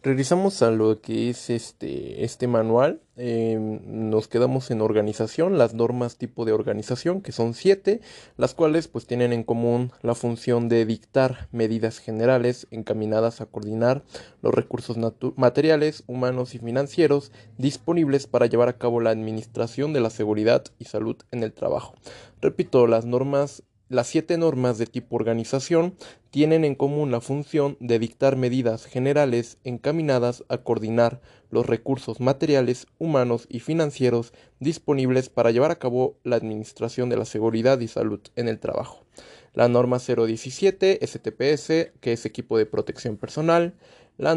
Regresamos 0.00 0.62
a 0.62 0.70
lo 0.70 1.00
que 1.00 1.28
es 1.28 1.50
este, 1.50 2.22
este 2.22 2.46
manual. 2.46 3.00
Em, 3.16 3.80
nos 4.10 4.28
quedamos 4.28 4.70
en 4.70 4.80
organización, 4.80 5.58
las 5.58 5.74
normas 5.74 6.16
tipo 6.16 6.44
de 6.44 6.52
organización, 6.52 7.20
que 7.20 7.32
son 7.32 7.52
siete, 7.52 8.00
las 8.36 8.54
cuales 8.54 8.86
pues 8.86 9.06
tienen 9.08 9.32
en 9.32 9.42
común 9.42 9.90
la 10.02 10.14
función 10.14 10.68
de 10.68 10.86
dictar 10.86 11.48
medidas 11.50 11.98
generales 11.98 12.68
encaminadas 12.70 13.40
a 13.40 13.46
coordinar 13.46 14.04
los 14.40 14.54
recursos 14.54 14.96
materiales, 15.34 16.04
humanos 16.06 16.54
y 16.54 16.60
financieros 16.60 17.32
disponibles 17.56 18.28
para 18.28 18.46
llevar 18.46 18.68
a 18.68 18.78
cabo 18.78 19.00
la 19.00 19.10
administración 19.10 19.92
de 19.92 20.00
la 20.00 20.10
seguridad 20.10 20.62
y 20.78 20.84
salud 20.84 21.16
en 21.32 21.42
el 21.42 21.52
trabajo. 21.52 21.96
Repito, 22.40 22.86
las 22.86 23.04
normas 23.04 23.64
las 23.88 24.06
siete 24.06 24.36
normas 24.36 24.76
de 24.76 24.86
tipo 24.86 25.16
organización 25.16 25.94
tienen 26.30 26.64
en 26.64 26.74
común 26.74 27.10
la 27.10 27.22
función 27.22 27.76
de 27.80 27.98
dictar 27.98 28.36
medidas 28.36 28.84
generales 28.84 29.58
encaminadas 29.64 30.44
a 30.48 30.58
coordinar 30.58 31.22
los 31.50 31.66
recursos 31.66 32.20
materiales, 32.20 32.86
humanos 32.98 33.46
y 33.48 33.60
financieros 33.60 34.34
disponibles 34.60 35.30
para 35.30 35.50
llevar 35.50 35.70
a 35.70 35.78
cabo 35.78 36.18
la 36.22 36.36
administración 36.36 37.08
de 37.08 37.16
la 37.16 37.24
seguridad 37.24 37.80
y 37.80 37.88
salud 37.88 38.20
en 38.36 38.48
el 38.48 38.58
trabajo. 38.58 39.06
La 39.54 39.68
norma 39.68 39.98
017 39.98 40.98
STPS, 41.06 41.92
que 42.00 42.12
es 42.12 42.26
equipo 42.26 42.58
de 42.58 42.66
protección 42.66 43.16
personal, 43.16 43.74
la, 44.18 44.34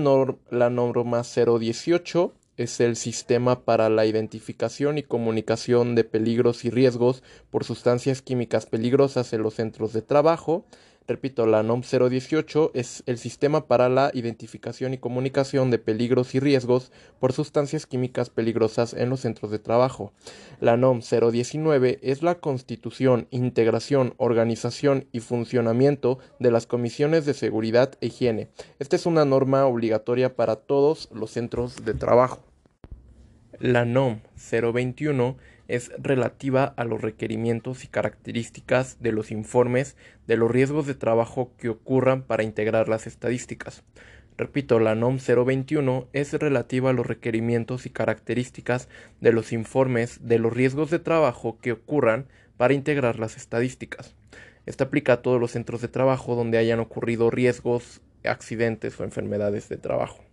la 0.50 0.70
norma 0.70 1.24
018 1.24 2.34
es 2.62 2.80
el 2.80 2.96
sistema 2.96 3.66
para 3.66 3.90
la 3.90 4.06
identificación 4.06 4.98
y 4.98 5.04
comunicación 5.04 5.96
de 5.96 6.04
peligros 6.04 6.64
y 6.66 6.70
riesgos 6.70 7.24
por 7.50 7.64
sustancias 7.64 8.22
químicas 8.22 8.66
peligrosas 8.66 9.34
en 9.34 9.42
los 9.42 9.56
centros 9.56 9.94
de 9.94 10.02
trabajo. 10.02 10.66
Repito, 11.08 11.48
la 11.48 11.64
NOM 11.64 11.82
018 11.82 12.72
es 12.74 13.04
el 13.08 13.18
sistema 13.18 13.66
para 13.66 13.90
la 13.90 14.12
identificación 14.14 14.94
y 14.94 14.98
comunicación 15.00 15.72
de 15.72 15.80
peligros 15.80 16.36
y 16.36 16.40
riesgos 16.40 16.92
por 17.20 17.34
sustancias 17.34 17.88
químicas 17.88 18.30
peligrosas 18.30 18.94
en 18.94 19.10
los 19.10 19.22
centros 19.22 19.52
de 19.52 19.60
trabajo. 19.60 20.14
La 20.60 20.78
NOM 20.78 21.02
019 21.02 22.00
es 22.04 22.22
la 22.22 22.36
constitución, 22.36 23.28
integración, 23.32 24.14
organización 24.18 25.08
y 25.12 25.22
funcionamiento 25.22 26.20
de 26.40 26.52
las 26.52 26.68
comisiones 26.68 27.26
de 27.26 27.34
seguridad 27.34 27.98
e 28.00 28.08
higiene. 28.08 28.50
Esta 28.80 28.96
es 28.96 29.06
una 29.06 29.26
norma 29.26 29.66
obligatoria 29.66 30.36
para 30.36 30.56
todos 30.56 31.10
los 31.12 31.32
centros 31.32 31.84
de 31.84 31.96
trabajo. 31.96 32.51
La 33.62 33.86
NOM 33.86 34.22
021 34.52 35.38
es 35.68 35.92
relativa 36.00 36.64
a 36.64 36.84
los 36.84 37.00
requerimientos 37.00 37.84
y 37.84 37.88
características 37.88 38.98
de 39.02 39.12
los 39.12 39.30
informes 39.30 39.96
de 40.26 40.36
los 40.36 40.50
riesgos 40.50 40.88
de 40.88 40.96
trabajo 40.96 41.52
que 41.60 41.70
ocurran 41.70 42.24
para 42.24 42.42
integrar 42.42 42.90
las 42.90 43.06
estadísticas. 43.06 43.84
Repito, 44.36 44.80
la 44.80 44.96
NOM 44.96 45.20
021 45.20 46.08
es 46.12 46.34
relativa 46.34 46.90
a 46.90 46.94
los 46.94 47.06
requerimientos 47.06 47.86
y 47.86 47.92
características 47.92 48.90
de 49.20 49.32
los 49.32 49.52
informes 49.54 50.28
de 50.28 50.40
los 50.40 50.52
riesgos 50.52 50.90
de 50.90 50.98
trabajo 50.98 51.60
que 51.62 51.74
ocurran 51.74 52.26
para 52.58 52.74
integrar 52.74 53.20
las 53.20 53.38
estadísticas. 53.38 54.16
Esta 54.66 54.86
aplica 54.86 55.14
a 55.14 55.22
todos 55.22 55.40
los 55.40 55.52
centros 55.52 55.82
de 55.82 55.88
trabajo 55.88 56.34
donde 56.34 56.58
hayan 56.58 56.80
ocurrido 56.80 57.30
riesgos, 57.30 58.02
accidentes 58.24 59.00
o 59.00 59.04
enfermedades 59.04 59.70
de 59.70 59.78
trabajo. 59.78 60.24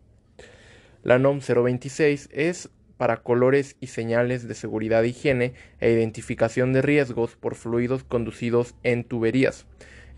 La 1.03 1.19
NOM 1.19 1.41
026 1.41 2.31
es 2.33 2.71
para 2.99 3.23
colores 3.23 3.77
y 3.81 3.87
señales 3.87 4.47
de 4.47 4.55
seguridad 4.55 5.03
e 5.05 5.09
higiene 5.09 5.55
e 5.81 5.91
identificación 5.91 6.75
de 6.75 6.83
riesgos 6.83 7.37
por 7.37 7.55
fluidos 7.55 8.05
conducidos 8.05 8.75
en 8.83 9.05
tuberías. 9.05 9.65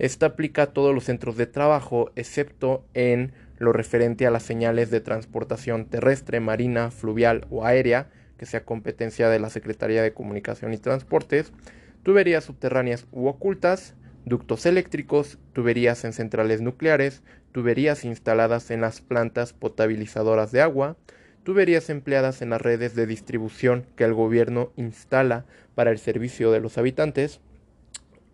Esta 0.01 0.27
aplica 0.27 0.63
a 0.63 0.73
todos 0.73 0.95
los 0.95 1.05
centros 1.05 1.37
de 1.37 1.47
trabajo, 1.47 2.11
excepto 2.17 2.85
en 2.95 3.33
lo 3.59 3.73
referente 3.73 4.27
a 4.27 4.31
las 4.31 4.43
señales 4.43 4.91
de 4.91 5.01
transportación 5.01 5.85
terrestre, 5.85 6.41
marina, 6.41 6.91
fluvial 6.91 7.47
o 7.51 7.67
aérea, 7.67 8.09
que 8.39 8.47
sea 8.47 8.65
competencia 8.65 9.29
de 9.29 9.39
la 9.39 9.51
Secretaría 9.51 10.03
de 10.03 10.15
Comunicación 10.15 10.73
y 10.73 10.79
Transportes, 10.79 11.53
tuberías 12.03 12.45
subterráneas 12.45 13.07
u 13.13 13.27
ocultas, 13.27 13.95
ductos 14.25 14.65
eléctricos, 14.65 15.39
tuberías 15.53 16.05
en 16.07 16.15
centrales 16.15 16.63
nucleares, 16.63 17.23
tuberías 17.53 18.07
instaladas 18.07 18.71
en 18.71 18.81
las 18.81 19.03
plantas 19.03 19.53
potabilizadoras 19.53 20.53
de 20.53 20.63
agua, 20.63 20.97
tuberías 21.45 21.91
empleadas 21.91 22.43
en 22.43 22.51
las 22.51 22.61
redes 22.61 22.95
de 22.95 23.07
distribución 23.07 23.87
que 23.97 24.05
el 24.05 24.15
gobierno 24.15 24.73
instala 24.77 25.47
para 25.75 25.91
el 25.91 25.99
servicio 25.99 26.51
de 26.51 26.61
los 26.61 26.79
habitantes 26.79 27.41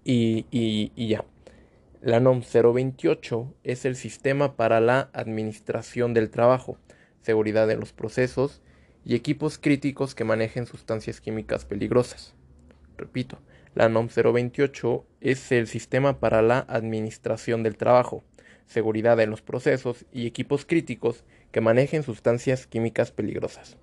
y, 0.05 0.91
ya. 0.97 1.25
La 2.03 2.21
NOM 2.21 2.43
028 2.43 3.55
es 3.65 3.84
el 3.84 3.97
sistema 3.97 4.56
para 4.56 4.81
la 4.81 5.11
administración 5.12 6.15
del 6.15 6.31
trabajo, 6.31 6.78
seguridad 7.22 7.67
de 7.67 7.77
los 7.77 7.93
procesos 7.93 8.62
y 9.05 9.15
equipos 9.15 9.59
críticos 9.59 10.15
que 10.15 10.25
manejen 10.25 10.67
sustancias 10.67 11.21
químicas 11.21 11.65
peligrosas. 11.65 12.34
Repito, 12.97 13.38
la 13.75 13.88
NOM 13.88 14.09
028 14.09 15.05
es 15.21 15.50
el 15.53 15.67
sistema 15.67 16.21
para 16.21 16.43
la 16.43 16.61
administración 16.69 17.62
del 17.62 17.77
trabajo, 17.77 18.23
seguridad 18.67 19.19
en 19.21 19.31
los 19.31 19.43
procesos 19.43 20.05
y 20.12 20.27
equipos 20.27 20.65
críticos 20.65 21.25
que 21.56 21.62
manejen 21.62 22.03
sustancias 22.03 22.67
químicas 22.67 23.12
peligrosas. 23.12 23.78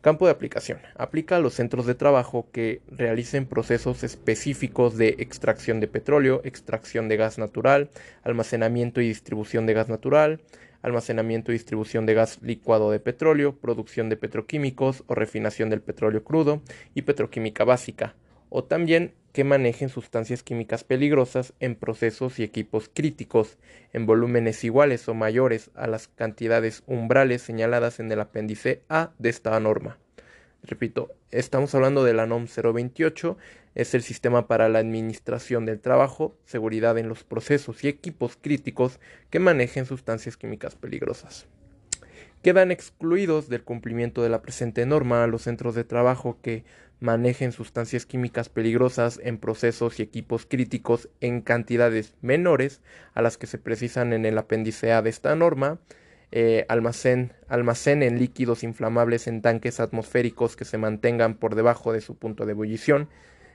Campo 0.00 0.24
de 0.24 0.32
aplicación. 0.32 0.78
Aplica 0.96 1.36
a 1.36 1.40
los 1.40 1.52
centros 1.52 1.84
de 1.84 1.94
trabajo 1.94 2.48
que 2.52 2.80
realicen 2.88 3.44
procesos 3.44 4.02
específicos 4.02 4.96
de 4.96 5.16
extracción 5.18 5.78
de 5.78 5.88
petróleo, 5.88 6.40
extracción 6.42 7.10
de 7.10 7.18
gas 7.18 7.36
natural, 7.36 7.90
almacenamiento 8.22 9.02
y 9.02 9.08
distribución 9.08 9.66
de 9.66 9.74
gas 9.74 9.90
natural, 9.90 10.40
almacenamiento 10.80 11.52
y 11.52 11.56
distribución 11.56 12.06
de 12.06 12.14
gas 12.14 12.38
licuado 12.40 12.90
de 12.90 12.98
petróleo, 12.98 13.56
producción 13.56 14.08
de 14.08 14.16
petroquímicos 14.16 15.04
o 15.06 15.14
refinación 15.14 15.68
del 15.68 15.82
petróleo 15.82 16.24
crudo 16.24 16.62
y 16.94 17.02
petroquímica 17.02 17.64
básica, 17.64 18.14
o 18.54 18.64
también 18.64 19.14
que 19.32 19.44
manejen 19.44 19.88
sustancias 19.88 20.42
químicas 20.42 20.84
peligrosas 20.84 21.54
en 21.58 21.74
procesos 21.74 22.38
y 22.38 22.42
equipos 22.42 22.90
críticos 22.92 23.56
en 23.94 24.04
volúmenes 24.04 24.62
iguales 24.62 25.08
o 25.08 25.14
mayores 25.14 25.70
a 25.74 25.86
las 25.86 26.08
cantidades 26.08 26.82
umbrales 26.86 27.40
señaladas 27.40 27.98
en 27.98 28.12
el 28.12 28.20
apéndice 28.20 28.82
A 28.90 29.12
de 29.18 29.30
esta 29.30 29.58
norma. 29.58 29.96
Repito, 30.62 31.14
estamos 31.30 31.74
hablando 31.74 32.04
de 32.04 32.12
la 32.12 32.26
NOM 32.26 32.46
028, 32.46 33.38
es 33.74 33.94
el 33.94 34.02
sistema 34.02 34.46
para 34.46 34.68
la 34.68 34.80
administración 34.80 35.64
del 35.64 35.80
trabajo, 35.80 36.36
seguridad 36.44 36.98
en 36.98 37.08
los 37.08 37.24
procesos 37.24 37.82
y 37.84 37.88
equipos 37.88 38.36
críticos 38.38 39.00
que 39.30 39.40
manejen 39.40 39.86
sustancias 39.86 40.36
químicas 40.36 40.74
peligrosas. 40.74 41.46
Quedan 42.42 42.70
excluidos 42.70 43.48
del 43.48 43.62
cumplimiento 43.62 44.22
de 44.22 44.28
la 44.28 44.42
presente 44.42 44.84
norma 44.84 45.26
los 45.26 45.42
centros 45.42 45.74
de 45.74 45.84
trabajo 45.84 46.38
que 46.42 46.64
manejen 47.02 47.50
sustancias 47.50 48.06
químicas 48.06 48.48
peligrosas 48.48 49.20
en 49.22 49.36
procesos 49.36 49.98
y 49.98 50.02
equipos 50.02 50.46
críticos 50.46 51.08
en 51.20 51.42
cantidades 51.42 52.14
menores 52.22 52.80
a 53.12 53.22
las 53.22 53.36
que 53.36 53.48
se 53.48 53.58
precisan 53.58 54.12
en 54.12 54.24
el 54.24 54.38
apéndice 54.38 54.92
A 54.92 55.02
de 55.02 55.10
esta 55.10 55.34
norma, 55.34 55.80
eh, 56.30 56.64
almacén, 56.68 57.32
almacenen 57.48 58.18
líquidos 58.18 58.62
inflamables 58.62 59.26
en 59.26 59.42
tanques 59.42 59.80
atmosféricos 59.80 60.54
que 60.54 60.64
se 60.64 60.78
mantengan 60.78 61.34
por 61.34 61.56
debajo 61.56 61.92
de 61.92 62.00
su 62.00 62.16
punto 62.16 62.46
de 62.46 62.52
ebullición, 62.52 63.08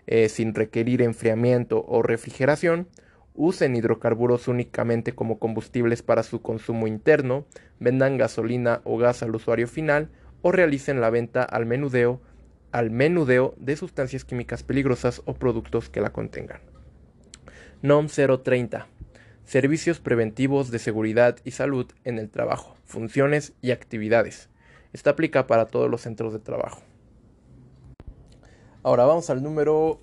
eh, 0.07 0.27
sin 0.27 0.53
requerir 0.53 1.01
enfriamiento 1.01 1.85
o 1.87 2.03
refrigeración, 2.03 2.89
usen 3.33 3.75
hidrocarburos 3.75 4.49
únicamente 4.49 5.13
como 5.13 5.39
combustibles 5.39 6.01
para 6.01 6.23
su 6.23 6.41
consumo 6.41 6.85
interno, 6.85 7.45
vendan 7.79 8.17
gasolina 8.17 8.81
o 8.83 8.97
gas 8.97 9.23
al 9.23 9.33
usuario 9.33 9.67
final 9.67 10.09
o 10.41 10.51
realicen 10.51 10.99
la 10.99 11.09
venta 11.09 11.43
al 11.43 11.65
menudeo 11.65 12.21
al 12.77 12.91
menudeo 12.91 13.55
de 13.57 13.75
sustancias 13.75 14.23
químicas 14.23 14.61
peligrosas 14.61 15.23
o 15.25 15.33
productos 15.33 15.89
que 15.89 15.99
la 15.99 16.13
contengan. 16.13 16.61
NOM 17.81 18.05
030. 18.05 18.85
Servicios 19.45 19.99
preventivos 19.99 20.69
de 20.69 20.77
seguridad 20.77 21.37
y 21.43 21.51
salud 21.51 21.87
en 22.03 22.19
el 22.19 22.29
trabajo, 22.29 22.77
funciones 22.85 23.53
y 23.63 23.71
actividades. 23.71 24.49
Esta 24.93 25.09
aplica 25.09 25.47
para 25.47 25.65
todos 25.65 25.89
los 25.89 26.01
centros 26.01 26.33
de 26.33 26.39
trabajo. 26.39 26.83
Ahora 28.83 29.05
vamos 29.05 29.31
al 29.31 29.41
número 29.41 29.99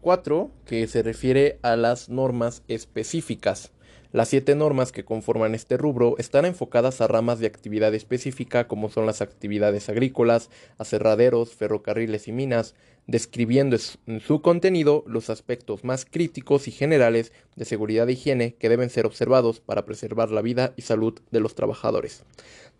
4, 0.00 0.50
eh, 0.50 0.64
que 0.64 0.88
se 0.88 1.04
refiere 1.04 1.60
a 1.62 1.76
las 1.76 2.08
normas 2.08 2.64
específicas. 2.66 3.70
Las 4.12 4.28
siete 4.28 4.54
normas 4.54 4.92
que 4.92 5.04
conforman 5.04 5.54
este 5.54 5.76
rubro 5.76 6.14
están 6.18 6.44
enfocadas 6.44 7.00
a 7.00 7.06
ramas 7.06 7.38
de 7.38 7.46
actividad 7.46 7.94
específica 7.94 8.68
como 8.68 8.88
son 8.88 9.04
las 9.04 9.20
actividades 9.20 9.88
agrícolas, 9.88 10.50
aserraderos, 10.78 11.54
ferrocarriles 11.54 12.28
y 12.28 12.32
minas, 12.32 12.74
describiendo 13.06 13.76
en 14.06 14.20
su 14.20 14.42
contenido 14.42 15.04
los 15.06 15.30
aspectos 15.30 15.84
más 15.84 16.04
críticos 16.04 16.66
y 16.68 16.72
generales 16.72 17.32
de 17.54 17.64
seguridad 17.64 18.08
e 18.08 18.12
higiene 18.12 18.54
que 18.54 18.68
deben 18.68 18.90
ser 18.90 19.06
observados 19.06 19.60
para 19.60 19.84
preservar 19.84 20.30
la 20.30 20.42
vida 20.42 20.72
y 20.76 20.82
salud 20.82 21.20
de 21.30 21.40
los 21.40 21.54
trabajadores. 21.54 22.24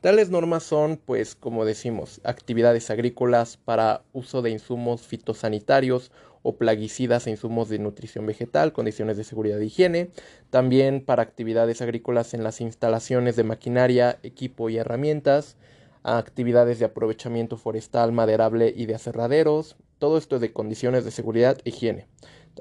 Tales 0.01 0.31
normas 0.31 0.63
son, 0.63 1.01
pues, 1.05 1.35
como 1.35 1.65
decimos, 1.65 2.21
actividades 2.23 2.91
agrícolas 2.91 3.57
para 3.57 4.03
uso 4.13 4.43
de 4.43 4.51
insumos 4.51 5.03
fitosanitarios 5.03 6.13
o 6.47 6.57
plaguicidas 6.57 7.27
e 7.27 7.31
insumos 7.31 7.69
de 7.69 7.81
nutrición 7.81 8.25
vegetal, 8.25 8.73
condiciones 8.73 9.17
de 9.17 9.25
seguridad 9.25 9.61
e 9.61 9.67
higiene, 9.67 10.11
también 10.49 11.05
para 11.05 11.25
actividades 11.25 11.83
agrícolas 11.83 12.35
en 12.35 12.45
las 12.45 12.61
instalaciones 12.61 13.35
de 13.35 13.43
maquinaria, 13.43 14.21
equipo 14.23 14.71
y 14.71 14.77
herramientas, 14.77 15.57
actividades 16.05 16.79
de 16.79 16.85
aprovechamiento 16.85 17.57
forestal, 17.57 18.13
maderable 18.13 18.73
y 18.77 18.87
de 18.87 18.95
aserraderos, 18.95 19.75
todo 19.99 20.19
esto 20.19 20.39
de 20.39 20.53
condiciones 20.53 21.05
de 21.05 21.11
seguridad 21.11 21.59
e 21.65 21.71
higiene, 21.71 22.07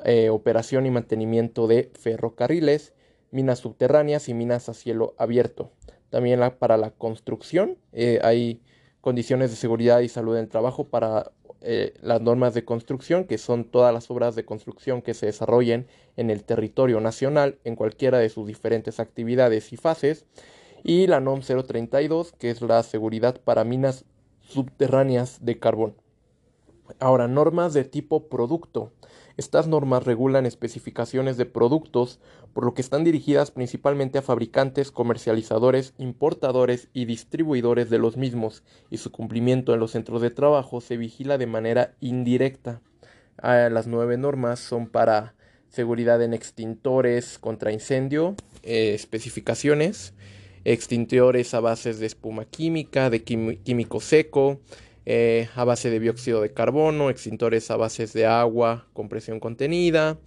eh, 0.04 0.32
operación 0.32 0.88
y 0.88 0.90
mantenimiento 0.90 1.68
de 1.68 1.92
ferrocarriles, 1.94 2.94
minas 3.30 3.60
subterráneas 3.60 4.30
y 4.30 4.34
minas 4.34 4.68
a 4.68 4.74
cielo 4.74 5.14
abierto. 5.20 5.72
También 6.10 6.40
para 6.58 6.78
la 6.78 6.90
construcción 6.90 7.78
eh, 7.94 8.20
hay 8.24 8.62
condiciones 9.02 9.52
de 9.52 9.58
seguridad 9.58 10.00
y 10.00 10.10
salud 10.10 10.38
en 10.38 10.46
el 10.46 10.50
trabajo 10.50 10.88
para 10.88 11.32
eh, 11.68 11.96
las 12.02 12.22
normas 12.22 12.54
de 12.54 12.64
construcción, 12.64 13.26
que 13.26 13.40
son 13.40 13.66
todas 13.66 13.92
las 13.92 14.12
obras 14.12 14.36
de 14.36 14.46
construcción 14.46 15.02
que 15.02 15.16
se 15.16 15.26
desarrollen 15.26 15.88
en 16.16 16.30
el 16.30 16.44
territorio 16.44 17.02
nacional 17.02 17.58
en 17.64 17.76
cualquiera 17.76 18.20
de 18.20 18.30
sus 18.30 18.46
diferentes 18.46 19.00
actividades 19.00 19.74
y 19.74 19.78
fases, 19.78 20.26
y 20.84 21.08
la 21.08 21.20
NOM 21.20 21.42
032, 21.42 22.34
que 22.34 22.52
es 22.52 22.62
la 22.62 22.84
seguridad 22.84 23.42
para 23.42 23.64
minas 23.64 24.06
subterráneas 24.42 25.44
de 25.44 25.58
carbón. 25.58 25.96
Ahora, 27.00 27.28
normas 27.28 27.74
de 27.74 27.84
tipo 27.84 28.28
producto. 28.28 28.92
Estas 29.38 29.68
normas 29.68 30.06
regulan 30.06 30.46
especificaciones 30.46 31.36
de 31.36 31.46
productos, 31.46 32.20
por 32.54 32.64
lo 32.64 32.74
que 32.74 32.82
están 32.82 33.04
dirigidas 33.04 33.52
principalmente 33.52 34.18
a 34.18 34.22
fabricantes, 34.22 34.92
comercializadores, 34.92 35.94
importadores 35.98 36.88
y 36.94 37.06
distribuidores 37.06 37.90
de 37.90 38.00
los 38.00 38.16
mismos, 38.16 38.64
y 38.90 38.98
su 38.98 39.12
cumplimiento 39.12 39.74
en 39.74 39.82
los 39.82 39.92
centros 39.92 40.22
de 40.22 40.30
trabajo 40.30 40.80
se 40.80 40.96
vigila 40.96 41.38
de 41.38 41.48
manera 41.48 41.96
indirecta. 42.00 42.82
Ah, 43.38 43.68
las 43.70 43.88
nueve 43.88 44.18
normas 44.18 44.60
son 44.60 44.88
para 44.88 45.36
seguridad 45.68 46.22
en 46.24 46.34
extintores 46.34 47.38
contra 47.38 47.74
incendio, 47.74 48.36
eh, 48.64 48.94
especificaciones, 48.94 50.14
extintores 50.64 51.54
a 51.54 51.60
bases 51.60 52.00
de 52.00 52.06
espuma 52.06 52.46
química, 52.46 53.10
de 53.10 53.24
químico 53.24 54.00
seco, 54.00 54.62
eh, 55.06 55.50
a 55.56 55.64
base 55.64 55.90
de 55.90 56.00
dióxido 56.00 56.42
de 56.42 56.52
carbono, 56.52 57.10
extintores 57.10 57.70
a 57.72 57.78
bases 57.78 58.14
de 58.14 58.26
agua 58.26 58.88
con 58.94 59.10
presión 59.10 59.40
contenida, 59.40 60.18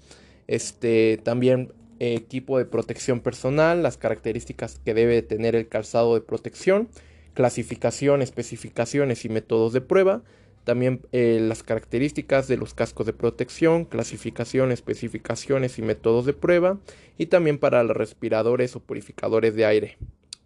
este, 0.46 1.20
también 1.22 1.72
equipo 2.00 2.58
de 2.58 2.64
protección 2.64 3.20
personal, 3.20 3.82
las 3.82 3.96
características 3.96 4.80
que 4.84 4.94
debe 4.94 5.22
tener 5.22 5.56
el 5.56 5.68
calzado 5.68 6.14
de 6.14 6.20
protección, 6.20 6.88
clasificación, 7.34 8.22
especificaciones 8.22 9.24
y 9.24 9.28
métodos 9.28 9.72
de 9.72 9.80
prueba, 9.80 10.22
también 10.64 11.00
eh, 11.12 11.38
las 11.40 11.62
características 11.62 12.46
de 12.46 12.58
los 12.58 12.74
cascos 12.74 13.06
de 13.06 13.14
protección, 13.14 13.84
clasificación, 13.84 14.70
especificaciones 14.70 15.78
y 15.78 15.82
métodos 15.82 16.26
de 16.26 16.34
prueba, 16.34 16.78
y 17.16 17.26
también 17.26 17.58
para 17.58 17.82
los 17.82 17.96
respiradores 17.96 18.76
o 18.76 18.80
purificadores 18.80 19.54
de 19.54 19.64
aire 19.64 19.96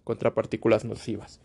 contra 0.04 0.34
partículas 0.34 0.84
nocivas. 0.84 1.40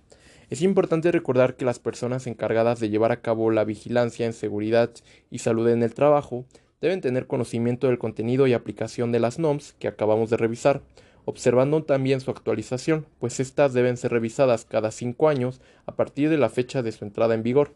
Es 0.50 0.62
importante 0.62 1.12
recordar 1.12 1.58
que 1.58 1.66
las 1.66 1.80
personas 1.80 2.26
encargadas 2.26 2.80
de 2.80 2.90
llevar 2.90 3.12
a 3.12 3.22
cabo 3.22 3.52
la 3.52 3.66
vigilancia 3.66 4.26
en 4.26 4.32
seguridad 4.32 4.92
y 5.30 5.40
salud 5.40 5.68
en 5.68 5.84
el 5.84 5.94
trabajo 5.94 6.46
deben 6.80 7.02
tener 7.02 7.28
conocimiento 7.28 7.88
del 7.88 8.00
contenido 8.00 8.48
y 8.48 8.54
aplicación 8.54 9.12
de 9.12 9.20
las 9.20 9.40
NOMS 9.40 9.74
que 9.74 9.90
acabamos 9.90 10.30
de 10.30 10.38
revisar, 10.38 10.84
observando 11.26 11.84
también 11.84 12.22
su 12.22 12.32
actualización, 12.32 13.06
pues 13.20 13.42
estas 13.42 13.74
deben 13.74 13.98
ser 13.98 14.12
revisadas 14.12 14.64
cada 14.64 14.92
cinco 14.92 15.28
años 15.28 15.60
a 15.86 15.98
partir 15.98 16.30
de 16.30 16.38
la 16.38 16.48
fecha 16.48 16.82
de 16.82 16.94
su 16.94 17.04
entrada 17.04 17.34
en 17.34 17.44
vigor. 17.44 17.74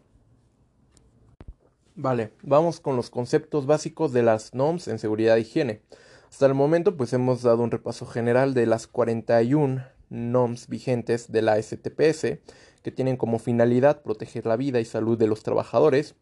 Vale, 1.94 2.32
vamos 2.42 2.80
con 2.80 2.96
los 2.96 3.10
conceptos 3.10 3.66
básicos 3.66 4.14
de 4.14 4.22
las 4.22 4.54
NOMS 4.54 4.88
en 4.88 4.98
seguridad 4.98 5.36
e 5.36 5.40
higiene. 5.40 5.82
Hasta 6.30 6.46
el 6.46 6.54
momento 6.54 6.96
pues 6.96 7.12
hemos 7.12 7.42
dado 7.42 7.62
un 7.62 7.70
repaso 7.70 8.06
general 8.06 8.54
de 8.54 8.64
las 8.64 8.86
41 8.86 9.91
NOMS 10.12 10.68
vigentes 10.68 11.32
de 11.32 11.42
la 11.42 11.60
STPS, 11.60 12.38
que 12.82 12.90
tienen 12.90 13.16
como 13.16 13.38
finalidad 13.38 14.02
proteger 14.02 14.46
la 14.46 14.56
vida 14.56 14.80
y 14.80 14.84
salud 14.84 15.18
de 15.18 15.26
los 15.26 15.42
trabajadores. 15.42 16.14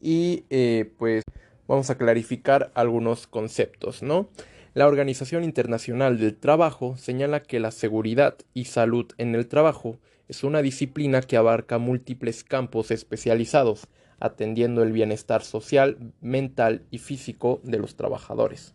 Y 0.00 0.44
eh, 0.50 0.92
pues 0.98 1.22
vamos 1.66 1.90
a 1.90 1.96
clarificar 1.96 2.72
algunos 2.74 3.26
conceptos, 3.26 4.02
¿no? 4.02 4.28
La 4.72 4.86
Organización 4.86 5.44
Internacional 5.44 6.18
del 6.18 6.36
Trabajo 6.36 6.96
señala 6.96 7.42
que 7.42 7.58
la 7.58 7.70
seguridad 7.70 8.36
y 8.54 8.66
salud 8.66 9.06
en 9.18 9.34
el 9.34 9.48
trabajo 9.48 9.98
es 10.28 10.44
una 10.44 10.62
disciplina 10.62 11.22
que 11.22 11.36
abarca 11.36 11.78
múltiples 11.78 12.44
campos 12.44 12.92
especializados, 12.92 13.88
atendiendo 14.20 14.84
el 14.84 14.92
bienestar 14.92 15.42
social, 15.42 16.12
mental 16.20 16.86
y 16.92 16.98
físico 16.98 17.60
de 17.64 17.78
los 17.78 17.96
trabajadores. 17.96 18.74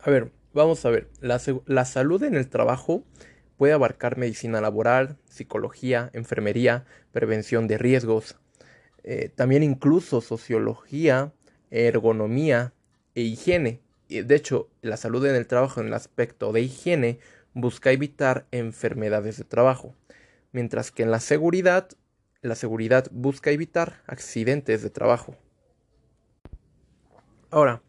A 0.00 0.10
ver, 0.10 0.32
Vamos 0.54 0.84
a 0.84 0.90
ver, 0.90 1.08
la, 1.20 1.84
salud 1.86 2.22
en 2.24 2.34
el 2.34 2.46
trabajo 2.50 3.04
puede 3.56 3.72
abarcar 3.72 4.18
medicina 4.18 4.60
laboral, 4.60 5.16
psicología, 5.24 6.10
enfermería, 6.12 6.84
prevención 7.10 7.66
de 7.68 7.78
riesgos, 7.78 8.36
eh, 9.02 9.30
también 9.34 9.62
incluso 9.62 10.20
sociología, 10.20 11.32
ergonomía 11.70 12.74
e 13.14 13.22
higiene. 13.22 13.80
De 14.10 14.34
hecho, 14.34 14.68
la 14.82 14.98
salud 14.98 15.24
en 15.24 15.36
el 15.36 15.46
trabajo 15.46 15.80
en 15.80 15.86
el 15.86 15.94
aspecto 15.94 16.52
de 16.52 16.60
higiene 16.60 17.18
busca 17.54 17.90
evitar 17.90 18.46
enfermedades 18.50 19.38
de 19.38 19.44
trabajo, 19.44 19.94
mientras 20.52 20.90
que 20.90 21.02
en 21.02 21.10
la 21.10 21.20
seguridad, 21.20 21.88
la 22.42 22.56
seguridad 22.56 23.06
busca 23.10 23.52
evitar 23.52 24.02
accidentes 24.06 24.82
de 24.82 24.90
trabajo. 24.90 25.34
Ahora, 27.50 27.80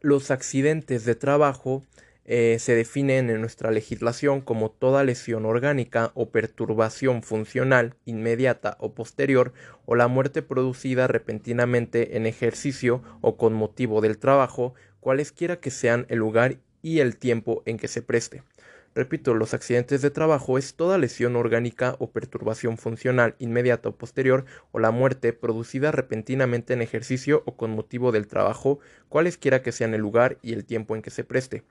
los 0.00 0.32
accidentes 0.32 1.04
de 1.04 1.14
trabajo 1.14 1.84
eh, 2.24 2.56
se 2.58 2.74
definen 2.74 3.30
en 3.30 3.40
nuestra 3.40 3.70
legislación 3.70 4.40
como 4.40 4.68
toda 4.68 5.04
lesión 5.04 5.46
orgánica 5.46 6.10
o 6.14 6.30
perturbación 6.30 7.22
funcional 7.22 7.94
inmediata 8.04 8.76
o 8.80 8.94
posterior 8.94 9.52
o 9.86 9.94
la 9.94 10.08
muerte 10.08 10.42
producida 10.42 11.06
repentinamente 11.06 12.16
en 12.16 12.26
ejercicio 12.26 13.00
o 13.20 13.36
con 13.36 13.52
motivo 13.52 14.00
del 14.00 14.18
trabajo, 14.18 14.74
cualesquiera 14.98 15.60
que 15.60 15.70
sean 15.70 16.06
el 16.08 16.18
lugar 16.18 16.56
y 16.82 16.98
el 16.98 17.16
tiempo 17.16 17.62
en 17.64 17.78
que 17.78 17.86
se 17.86 18.02
preste. 18.02 18.42
Repito, 18.94 19.34
los 19.34 19.54
accidentes 19.54 20.02
de 20.02 20.10
trabajo 20.10 20.56
es 20.56 20.74
toda 20.74 20.98
lesión 20.98 21.34
orgánica 21.34 21.96
o 21.98 22.12
perturbación 22.12 22.78
funcional 22.78 23.34
inmediata 23.40 23.88
o 23.88 23.96
posterior 23.96 24.44
o 24.70 24.78
la 24.78 24.92
muerte 24.92 25.32
producida 25.32 25.90
repentinamente 25.90 26.74
en 26.74 26.82
ejercicio 26.82 27.42
o 27.44 27.56
con 27.56 27.72
motivo 27.72 28.12
del 28.12 28.28
trabajo, 28.28 28.78
cualesquiera 29.08 29.62
que 29.62 29.72
sean 29.72 29.94
el 29.94 30.00
lugar 30.00 30.38
y 30.42 30.52
el 30.52 30.64
tiempo 30.64 30.94
en 30.94 31.02
que 31.02 31.10
se 31.10 31.24
preste. 31.24 31.64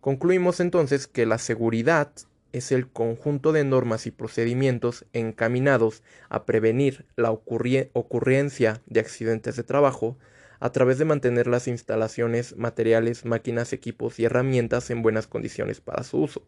Concluimos 0.00 0.60
entonces 0.60 1.08
que 1.08 1.26
la 1.26 1.38
seguridad 1.38 2.12
es 2.52 2.70
el 2.70 2.88
conjunto 2.88 3.50
de 3.50 3.64
normas 3.64 4.06
y 4.06 4.12
procedimientos 4.12 5.04
encaminados 5.12 6.04
a 6.28 6.44
prevenir 6.44 7.06
la 7.16 7.32
ocurrencia 7.32 8.82
de 8.86 9.00
accidentes 9.00 9.56
de 9.56 9.64
trabajo 9.64 10.16
a 10.60 10.70
través 10.70 10.98
de 10.98 11.04
mantener 11.04 11.48
las 11.48 11.66
instalaciones, 11.66 12.56
materiales, 12.56 13.24
máquinas, 13.24 13.72
equipos 13.72 14.20
y 14.20 14.26
herramientas 14.26 14.90
en 14.90 15.02
buenas 15.02 15.26
condiciones 15.26 15.80
para 15.80 16.04
su 16.04 16.18
uso. 16.22 16.46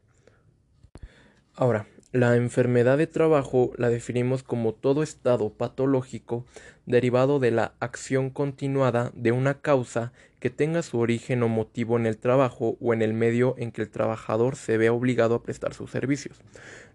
Ahora, 1.61 1.85
la 2.11 2.37
enfermedad 2.37 2.97
de 2.97 3.07
trabajo 3.07 3.73
la 3.77 3.91
definimos 3.91 4.43
como 4.43 4.73
todo 4.73 5.03
estado 5.03 5.51
patológico 5.51 6.47
derivado 6.87 7.39
de 7.39 7.51
la 7.51 7.75
acción 7.81 8.31
continuada 8.31 9.13
de 9.15 9.33
una 9.33 9.61
causa 9.61 10.15
que 10.39 10.49
tenga 10.49 10.81
su 10.81 10.99
origen 10.99 11.43
o 11.43 11.49
motivo 11.49 11.99
en 11.99 12.07
el 12.07 12.17
trabajo 12.17 12.79
o 12.81 12.95
en 12.95 13.03
el 13.03 13.13
medio 13.13 13.57
en 13.59 13.73
que 13.73 13.83
el 13.83 13.91
trabajador 13.91 14.57
se 14.57 14.79
vea 14.79 14.95
obligado 14.95 15.35
a 15.35 15.43
prestar 15.43 15.75
sus 15.75 15.91
servicios. 15.91 16.41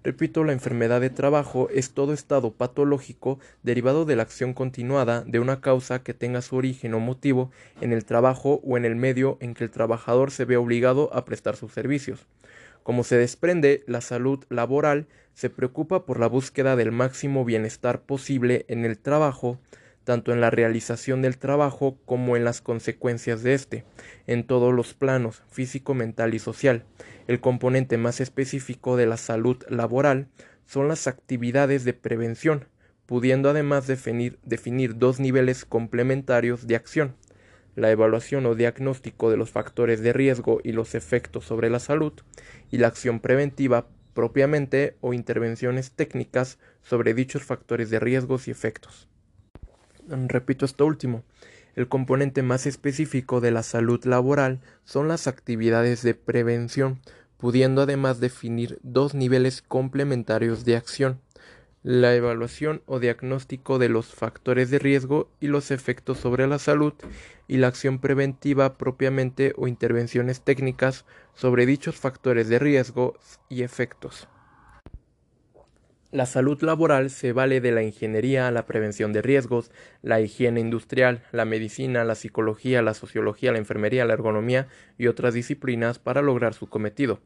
Repito, 0.04 0.44
la 0.44 0.54
enfermedad 0.54 1.00
de 1.00 1.12
trabajo 1.12 1.70
es 1.70 1.92
todo 1.92 2.12
estado 2.12 2.52
patológico 2.52 3.38
derivado 3.62 4.06
de 4.06 4.16
la 4.16 4.24
acción 4.24 4.56
continuada 4.56 5.22
de 5.28 5.38
una 5.38 5.62
causa 5.62 6.02
que 6.02 6.16
tenga 6.16 6.42
su 6.42 6.56
origen 6.56 6.96
o 6.96 7.00
motivo 7.00 7.52
en 7.82 7.94
el 7.94 8.04
trabajo 8.04 8.62
o 8.64 8.78
en 8.78 8.86
el 8.86 8.96
medio 8.96 9.38
en 9.42 9.54
que 9.54 9.64
el 9.64 9.70
trabajador 9.70 10.32
se 10.32 10.46
vea 10.46 10.60
obligado 10.60 11.14
a 11.14 11.24
prestar 11.24 11.56
sus 11.56 11.72
servicios. 11.72 12.26
Como 12.86 13.04
se 13.04 13.18
desprende, 13.18 13.84
la 13.88 14.00
salud 14.00 14.44
laboral 14.48 15.08
se 15.34 15.50
preocupa 15.50 16.06
por 16.06 16.20
la 16.20 16.28
búsqueda 16.28 16.76
del 16.76 16.92
máximo 16.92 17.44
bienestar 17.44 18.04
posible 18.04 18.64
en 18.68 18.86
el 18.86 19.00
trabajo, 19.00 19.60
tanto 20.04 20.32
en 20.32 20.40
la 20.40 20.52
realización 20.52 21.24
del 21.24 21.40
trabajo 21.40 21.98
como 22.06 22.38
en 22.38 22.44
las 22.44 22.62
consecuencias 22.62 23.42
de 23.42 23.56
éste, 23.56 23.86
en 24.28 24.46
todos 24.46 24.72
los 24.72 24.94
planos, 24.94 25.42
físico, 25.50 25.96
mental 25.96 26.36
y 26.36 26.38
social. 26.38 26.84
El 27.26 27.40
componente 27.40 27.98
más 27.98 28.22
específico 28.22 28.98
de 28.98 29.08
la 29.08 29.18
salud 29.18 29.58
laboral 29.68 30.28
son 30.68 30.88
las 30.88 31.08
actividades 31.08 31.86
de 31.86 31.94
prevención, 31.94 32.68
pudiendo 33.08 33.50
además 33.50 33.88
definir, 33.88 34.38
definir 34.44 34.96
dos 34.96 35.20
niveles 35.20 35.66
complementarios 35.66 36.68
de 36.68 36.76
acción 36.76 37.16
la 37.76 37.92
evaluación 37.92 38.46
o 38.46 38.56
diagnóstico 38.56 39.30
de 39.30 39.38
los 39.38 39.52
factores 39.52 40.02
de 40.02 40.14
riesgo 40.14 40.60
y 40.64 40.72
los 40.72 40.96
efectos 40.96 41.46
sobre 41.46 41.70
la 41.70 41.80
salud, 41.80 42.14
y 42.72 42.78
la 42.78 42.88
acción 42.88 43.20
preventiva 43.20 43.88
propiamente 44.14 44.96
o 45.02 45.14
intervenciones 45.14 45.92
técnicas 45.92 46.58
sobre 46.82 47.14
dichos 47.14 47.44
factores 47.44 47.90
de 47.90 48.00
riesgos 48.00 48.48
y 48.48 48.52
efectos. 48.52 49.08
Repito 50.08 50.66
esto 50.66 50.86
último. 50.86 51.24
El 51.76 51.90
componente 51.90 52.42
más 52.42 52.66
específico 52.66 53.42
de 53.42 53.52
la 53.52 53.62
salud 53.62 54.04
laboral 54.06 54.62
son 54.86 55.10
las 55.10 55.28
actividades 55.28 56.02
de 56.04 56.14
prevención, 56.14 57.02
pudiendo 57.38 57.82
además 57.82 58.22
definir 58.22 58.80
dos 58.82 59.14
niveles 59.14 59.62
complementarios 59.62 60.64
de 60.64 60.78
acción 60.78 61.20
la 61.86 62.16
evaluación 62.16 62.82
o 62.88 63.00
diagnóstico 63.00 63.78
de 63.78 63.90
los 63.90 64.08
factores 64.08 64.72
de 64.72 64.80
riesgo 64.80 65.30
y 65.40 65.46
los 65.46 65.70
efectos 65.70 66.18
sobre 66.18 66.48
la 66.48 66.58
salud 66.58 66.94
y 67.48 67.58
la 67.58 67.68
acción 67.68 68.00
preventiva 68.00 68.76
propiamente 68.76 69.54
o 69.56 69.68
intervenciones 69.68 70.42
técnicas 70.42 71.06
sobre 71.36 71.68
dichos 71.68 71.98
factores 71.98 72.50
de 72.50 72.58
riesgo 72.58 73.14
y 73.50 73.62
efectos. 73.62 74.28
La 76.10 76.26
salud 76.26 76.60
laboral 76.64 77.12
se 77.12 77.34
vale 77.34 77.62
de 77.62 77.72
la 77.72 77.84
ingeniería, 77.84 78.50
la 78.50 78.66
prevención 78.66 79.14
de 79.14 79.22
riesgos, 79.22 79.70
la 80.02 80.22
higiene 80.22 80.62
industrial, 80.62 81.22
la 81.32 81.46
medicina, 81.46 82.04
la 82.04 82.16
psicología, 82.16 82.82
la 82.82 82.96
sociología, 82.96 83.52
la 83.52 83.60
enfermería, 83.60 84.06
la 84.06 84.14
ergonomía 84.14 84.68
y 84.98 85.06
otras 85.06 85.36
disciplinas 85.36 86.00
para 86.00 86.24
lograr 86.24 86.56
su 86.56 86.68
cometido. 86.68 87.20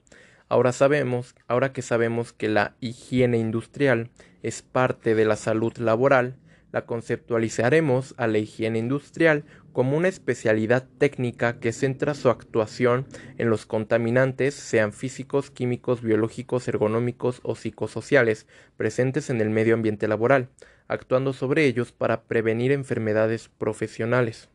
Ahora 0.49 0.71
sabemos, 0.71 1.35
ahora 1.47 1.73
que 1.73 1.83
sabemos 1.83 2.33
que 2.33 2.49
la 2.49 2.75
higiene 2.79 3.37
industrial 3.37 4.09
es 4.41 4.63
parte 4.63 5.13
de 5.13 5.23
la 5.23 5.35
salud 5.35 5.77
laboral, 5.77 6.37
la 6.71 6.87
conceptualizaremos 6.87 8.15
a 8.17 8.25
la 8.25 8.39
higiene 8.39 8.79
industrial 8.79 9.45
como 9.73 9.95
una 9.95 10.07
especialidad 10.07 10.87
técnica 10.97 11.59
que 11.59 11.71
centra 11.71 12.15
su 12.15 12.29
actuación 12.29 13.05
en 13.37 13.51
los 13.51 13.67
contaminantes, 13.67 14.55
sean 14.55 14.91
físicos, 14.91 15.51
químicos, 15.51 16.01
biológicos, 16.01 16.67
ergonómicos 16.67 17.41
o 17.43 17.55
psicosociales, 17.55 18.47
presentes 18.75 19.29
en 19.29 19.41
el 19.41 19.51
medio 19.51 19.75
ambiente 19.75 20.07
laboral, 20.07 20.49
actuando 20.87 21.33
sobre 21.33 21.65
ellos 21.65 21.91
para 21.91 22.23
prevenir 22.23 22.71
enfermedades 22.71 23.49
profesionales. 23.49 24.49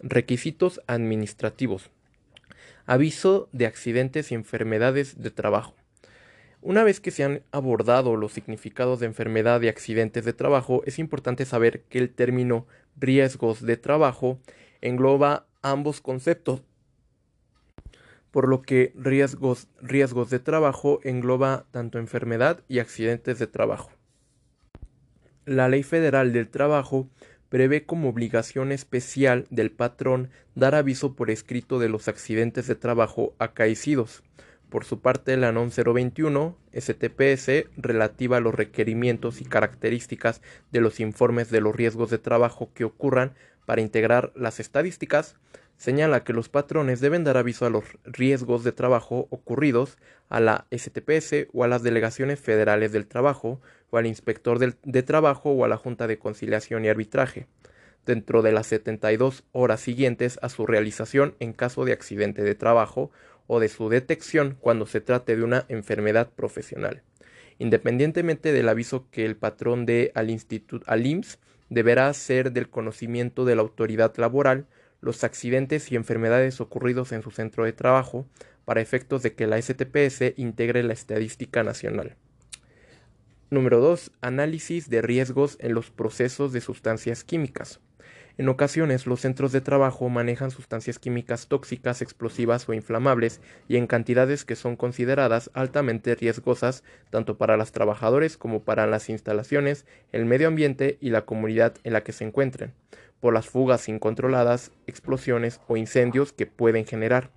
Requisitos 0.00 0.80
administrativos. 0.86 1.90
Aviso 2.86 3.48
de 3.52 3.66
accidentes 3.66 4.30
y 4.30 4.34
enfermedades 4.34 5.22
de 5.22 5.30
trabajo. 5.30 5.74
Una 6.60 6.84
vez 6.84 7.00
que 7.00 7.10
se 7.10 7.24
han 7.24 7.42
abordado 7.50 8.16
los 8.16 8.32
significados 8.32 9.00
de 9.00 9.06
enfermedad 9.06 9.62
y 9.62 9.68
accidentes 9.68 10.24
de 10.24 10.32
trabajo, 10.32 10.82
es 10.84 10.98
importante 10.98 11.44
saber 11.46 11.82
que 11.88 11.98
el 11.98 12.10
término 12.10 12.66
riesgos 12.96 13.62
de 13.62 13.76
trabajo 13.76 14.38
engloba 14.80 15.46
ambos 15.62 16.00
conceptos, 16.00 16.62
por 18.30 18.48
lo 18.48 18.60
que 18.60 18.92
riesgos, 18.96 19.68
riesgos 19.80 20.28
de 20.28 20.38
trabajo 20.38 21.00
engloba 21.04 21.66
tanto 21.70 21.98
enfermedad 21.98 22.60
y 22.68 22.80
accidentes 22.80 23.38
de 23.38 23.46
trabajo. 23.46 23.90
La 25.46 25.68
Ley 25.68 25.82
Federal 25.82 26.32
del 26.32 26.48
Trabajo 26.48 27.08
prevé 27.54 27.84
como 27.84 28.08
obligación 28.08 28.72
especial 28.72 29.46
del 29.48 29.70
patrón 29.70 30.30
dar 30.56 30.74
aviso 30.74 31.14
por 31.14 31.30
escrito 31.30 31.78
de 31.78 31.88
los 31.88 32.08
accidentes 32.08 32.66
de 32.66 32.74
trabajo 32.74 33.36
acaecidos. 33.38 34.24
Por 34.68 34.84
su 34.84 35.00
parte, 35.00 35.36
la 35.36 35.52
NOM 35.52 35.70
021 35.70 36.58
STPS, 36.76 37.66
relativa 37.76 38.38
a 38.38 38.40
los 38.40 38.56
requerimientos 38.56 39.40
y 39.40 39.44
características 39.44 40.42
de 40.72 40.80
los 40.80 40.98
informes 40.98 41.48
de 41.48 41.60
los 41.60 41.76
riesgos 41.76 42.10
de 42.10 42.18
trabajo 42.18 42.72
que 42.74 42.82
ocurran 42.82 43.34
para 43.66 43.82
integrar 43.82 44.32
las 44.34 44.58
estadísticas, 44.58 45.36
señala 45.76 46.24
que 46.24 46.32
los 46.32 46.48
patrones 46.48 47.00
deben 47.00 47.22
dar 47.22 47.36
aviso 47.36 47.66
a 47.66 47.70
los 47.70 47.84
riesgos 48.02 48.64
de 48.64 48.72
trabajo 48.72 49.28
ocurridos 49.30 49.96
a 50.28 50.40
la 50.40 50.66
STPS 50.76 51.46
o 51.52 51.62
a 51.62 51.68
las 51.68 51.84
delegaciones 51.84 52.40
federales 52.40 52.90
del 52.90 53.06
trabajo 53.06 53.60
al 53.98 54.06
inspector 54.06 54.58
de 54.58 55.02
trabajo 55.02 55.50
o 55.50 55.64
a 55.64 55.68
la 55.68 55.76
Junta 55.76 56.06
de 56.06 56.18
Conciliación 56.18 56.84
y 56.84 56.88
Arbitraje, 56.88 57.46
dentro 58.06 58.42
de 58.42 58.52
las 58.52 58.66
72 58.66 59.44
horas 59.52 59.80
siguientes 59.80 60.38
a 60.42 60.48
su 60.48 60.66
realización 60.66 61.34
en 61.40 61.52
caso 61.52 61.84
de 61.84 61.92
accidente 61.92 62.42
de 62.42 62.54
trabajo 62.54 63.10
o 63.46 63.60
de 63.60 63.68
su 63.68 63.88
detección 63.88 64.56
cuando 64.60 64.86
se 64.86 65.00
trate 65.00 65.36
de 65.36 65.42
una 65.42 65.66
enfermedad 65.68 66.30
profesional. 66.30 67.02
Independientemente 67.58 68.52
del 68.52 68.68
aviso 68.68 69.06
que 69.10 69.24
el 69.24 69.36
patrón 69.36 69.86
dé 69.86 70.12
al, 70.14 70.30
instituto, 70.30 70.84
al 70.88 71.06
IMSS, 71.06 71.38
deberá 71.68 72.12
ser 72.12 72.52
del 72.52 72.68
conocimiento 72.68 73.44
de 73.44 73.56
la 73.56 73.62
autoridad 73.62 74.14
laboral 74.16 74.66
los 75.00 75.22
accidentes 75.22 75.92
y 75.92 75.96
enfermedades 75.96 76.60
ocurridos 76.60 77.12
en 77.12 77.22
su 77.22 77.30
centro 77.30 77.64
de 77.64 77.72
trabajo 77.72 78.26
para 78.64 78.80
efectos 78.80 79.22
de 79.22 79.34
que 79.34 79.46
la 79.46 79.60
STPS 79.60 80.32
integre 80.36 80.82
la 80.82 80.94
estadística 80.94 81.62
nacional. 81.62 82.16
Número 83.54 83.78
2. 83.78 84.10
Análisis 84.20 84.90
de 84.90 85.00
riesgos 85.00 85.58
en 85.60 85.74
los 85.74 85.92
procesos 85.92 86.52
de 86.52 86.60
sustancias 86.60 87.22
químicas. 87.22 87.78
En 88.36 88.48
ocasiones 88.48 89.06
los 89.06 89.20
centros 89.20 89.52
de 89.52 89.60
trabajo 89.60 90.08
manejan 90.08 90.50
sustancias 90.50 90.98
químicas 90.98 91.46
tóxicas, 91.46 92.02
explosivas 92.02 92.68
o 92.68 92.72
inflamables 92.72 93.40
y 93.68 93.76
en 93.76 93.86
cantidades 93.86 94.44
que 94.44 94.56
son 94.56 94.74
consideradas 94.74 95.52
altamente 95.54 96.16
riesgosas 96.16 96.82
tanto 97.10 97.38
para 97.38 97.56
los 97.56 97.70
trabajadores 97.70 98.36
como 98.36 98.64
para 98.64 98.88
las 98.88 99.08
instalaciones, 99.08 99.86
el 100.10 100.24
medio 100.24 100.48
ambiente 100.48 100.98
y 101.00 101.10
la 101.10 101.24
comunidad 101.24 101.76
en 101.84 101.92
la 101.92 102.02
que 102.02 102.10
se 102.10 102.24
encuentren, 102.24 102.74
por 103.20 103.34
las 103.34 103.46
fugas 103.46 103.88
incontroladas, 103.88 104.72
explosiones 104.88 105.60
o 105.68 105.76
incendios 105.76 106.32
que 106.32 106.46
pueden 106.46 106.86
generar. 106.86 107.30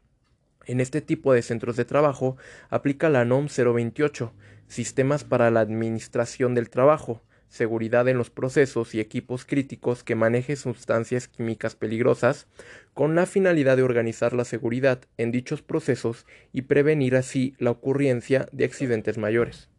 En 0.68 0.82
este 0.82 1.00
tipo 1.00 1.32
de 1.32 1.42
centros 1.42 1.78
de 1.78 1.86
trabajo 1.86 2.36
aplica 2.70 3.08
la 3.08 3.24
NOM 3.24 3.48
028, 3.48 4.34
sistemas 4.68 5.24
para 5.24 5.50
la 5.50 5.62
administración 5.62 6.56
del 6.56 6.70
trabajo, 6.70 7.24
seguridad 7.48 8.06
en 8.10 8.18
los 8.18 8.30
procesos 8.30 8.94
y 8.94 9.00
equipos 9.00 9.46
críticos 9.46 10.04
que 10.04 10.16
maneje 10.16 10.58
sustancias 10.58 11.30
químicas 11.30 11.78
peligrosas, 11.78 12.48
con 12.94 13.16
la 13.16 13.26
finalidad 13.26 13.78
de 13.78 13.84
organizar 13.84 14.34
la 14.34 14.44
seguridad 14.44 15.00
en 15.16 15.32
dichos 15.32 15.62
procesos 15.62 16.26
y 16.52 16.64
prevenir 16.64 17.16
así 17.16 17.56
la 17.60 17.72
ocurrencia 17.72 18.50
de 18.52 18.66
accidentes 18.66 19.18
mayores. 19.18 19.70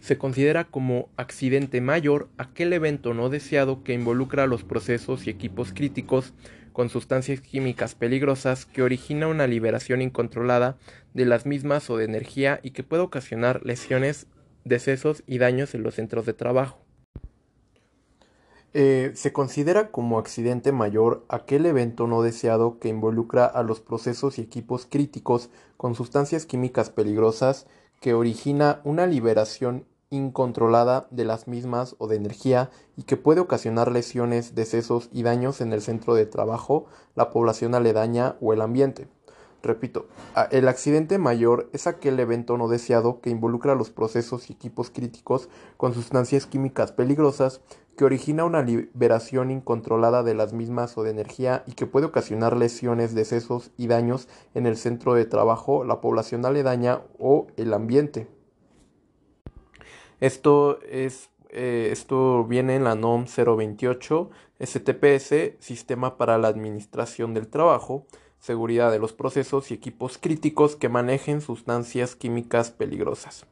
Se 0.00 0.16
considera 0.16 0.64
como 0.64 1.10
accidente 1.16 1.80
mayor 1.80 2.28
aquel 2.38 2.72
evento 2.72 3.14
no 3.14 3.28
deseado 3.28 3.84
que 3.84 3.92
involucra 3.92 4.46
los 4.46 4.64
procesos 4.64 5.26
y 5.26 5.30
equipos 5.30 5.72
críticos 5.72 6.32
con 6.72 6.88
sustancias 6.88 7.40
químicas 7.40 7.94
peligrosas 7.94 8.64
que 8.64 8.82
origina 8.82 9.28
una 9.28 9.46
liberación 9.46 10.00
incontrolada 10.00 10.78
de 11.12 11.26
las 11.26 11.44
mismas 11.44 11.90
o 11.90 11.96
de 11.96 12.06
energía 12.06 12.60
y 12.62 12.70
que 12.70 12.82
puede 12.82 13.02
ocasionar 13.02 13.60
lesiones, 13.64 14.26
decesos 14.64 15.22
y 15.26 15.38
daños 15.38 15.74
en 15.74 15.82
los 15.82 15.96
centros 15.96 16.26
de 16.26 16.32
trabajo. 16.32 16.78
Eh, 18.72 19.10
se 19.14 19.32
considera 19.32 19.90
como 19.90 20.18
accidente 20.20 20.70
mayor 20.70 21.26
aquel 21.28 21.66
evento 21.66 22.06
no 22.06 22.22
deseado 22.22 22.78
que 22.78 22.88
involucra 22.88 23.44
a 23.44 23.64
los 23.64 23.80
procesos 23.80 24.38
y 24.38 24.42
equipos 24.42 24.86
críticos 24.88 25.50
con 25.76 25.96
sustancias 25.96 26.46
químicas 26.46 26.88
peligrosas 26.88 27.66
que 28.00 28.14
origina 28.14 28.80
una 28.84 29.06
liberación 29.06 29.86
incontrolada 30.10 31.06
de 31.12 31.24
las 31.24 31.46
mismas 31.46 31.94
o 31.98 32.08
de 32.08 32.16
energía 32.16 32.70
y 32.96 33.04
que 33.04 33.16
puede 33.16 33.40
ocasionar 33.40 33.92
lesiones, 33.92 34.56
decesos 34.56 35.08
y 35.12 35.22
daños 35.22 35.60
en 35.60 35.72
el 35.72 35.80
centro 35.80 36.14
de 36.14 36.26
trabajo, 36.26 36.86
la 37.14 37.30
población 37.30 37.76
aledaña 37.76 38.34
o 38.40 38.52
el 38.52 38.60
ambiente. 38.60 39.06
Repito, 39.62 40.08
el 40.50 40.66
accidente 40.68 41.18
mayor 41.18 41.68
es 41.72 41.86
aquel 41.86 42.18
evento 42.18 42.56
no 42.56 42.66
deseado 42.66 43.20
que 43.20 43.30
involucra 43.30 43.76
los 43.76 43.90
procesos 43.90 44.50
y 44.50 44.54
equipos 44.54 44.90
críticos 44.90 45.48
con 45.76 45.94
sustancias 45.94 46.46
químicas 46.46 46.90
peligrosas 46.92 47.60
que 47.96 48.04
origina 48.04 48.44
una 48.44 48.62
liberación 48.62 49.50
incontrolada 49.50 50.22
de 50.24 50.34
las 50.34 50.54
mismas 50.54 50.96
o 50.98 51.04
de 51.04 51.10
energía 51.10 51.62
y 51.66 51.72
que 51.72 51.86
puede 51.86 52.06
ocasionar 52.06 52.56
lesiones, 52.56 53.14
decesos 53.14 53.70
y 53.76 53.86
daños 53.86 54.26
en 54.54 54.66
el 54.66 54.76
centro 54.76 55.14
de 55.14 55.26
trabajo, 55.26 55.84
la 55.84 56.00
población 56.00 56.44
aledaña 56.46 57.02
o 57.18 57.46
el 57.56 57.74
ambiente. 57.74 58.39
Esto 60.20 60.78
es 60.82 61.30
eh, 61.52 61.88
esto 61.90 62.44
viene 62.44 62.76
en 62.76 62.84
la 62.84 62.94
NOM 62.94 63.24
028 63.26 64.30
STPS, 64.60 65.58
Sistema 65.58 66.16
para 66.16 66.38
la 66.38 66.48
Administración 66.48 67.34
del 67.34 67.48
Trabajo, 67.48 68.06
Seguridad 68.38 68.92
de 68.92 69.00
los 69.00 69.12
Procesos 69.12 69.70
y 69.70 69.74
Equipos 69.74 70.16
Críticos 70.16 70.76
que 70.76 70.88
manejen 70.88 71.40
sustancias 71.40 72.14
químicas 72.14 72.70
peligrosas. 72.70 73.46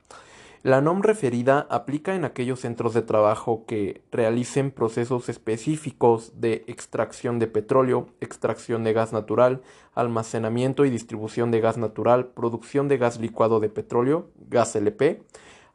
La 0.63 0.81
NOM 0.81 1.03
referida 1.03 1.67
aplica 1.71 2.15
en 2.15 2.25
aquellos 2.25 2.61
centros 2.61 2.93
de 2.95 3.03
trabajo 3.03 3.65
que 3.67 4.03
realicen 4.11 4.71
procesos 4.71 5.29
específicos 5.29 6.41
de 6.41 6.65
extracción 6.67 7.39
de 7.39 7.47
petróleo, 7.47 8.09
extracción 8.21 8.83
de 8.83 8.93
gas 8.93 9.13
natural, 9.13 9.63
almacenamiento 9.95 10.85
y 10.85 10.91
distribución 10.91 11.51
de 11.51 11.61
gas 11.61 11.79
natural, 11.79 12.27
producción 12.27 12.89
de 12.89 12.99
gas 12.99 13.21
licuado 13.21 13.61
de 13.61 13.69
petróleo, 13.69 14.31
gas 14.49 14.75
LP, 14.75 15.23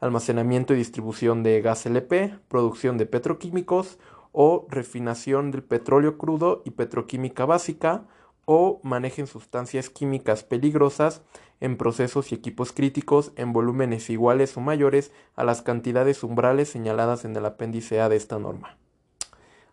almacenamiento 0.04 0.74
y 0.74 0.78
distribución 0.78 1.44
de 1.44 1.62
gas 1.62 1.86
LP, 1.86 2.38
producción 2.50 2.98
de 2.98 3.06
petroquímicos 3.06 4.00
o 4.34 4.68
refinación 4.70 5.50
del 5.52 5.64
petróleo 5.64 6.18
crudo 6.18 6.62
y 6.66 6.72
petroquímica 6.72 7.46
básica 7.46 8.04
o 8.44 8.82
manejen 8.84 9.28
sustancias 9.28 9.90
químicas 9.90 10.44
peligrosas 10.44 11.22
en 11.62 11.78
procesos 11.78 12.32
y 12.32 12.36
equipos 12.36 12.74
críticos 12.74 13.32
en 13.38 13.54
volúmenes 13.54 14.10
iguales 14.10 14.58
o 14.58 14.60
mayores 14.60 15.14
a 15.38 15.46
las 15.46 15.62
cantidades 15.62 16.22
umbrales 16.24 16.68
señaladas 16.68 17.24
en 17.24 17.34
el 17.38 17.46
apéndice 17.46 18.02
A 18.02 18.10
de 18.10 18.18
esta 18.18 18.38
norma. 18.40 18.78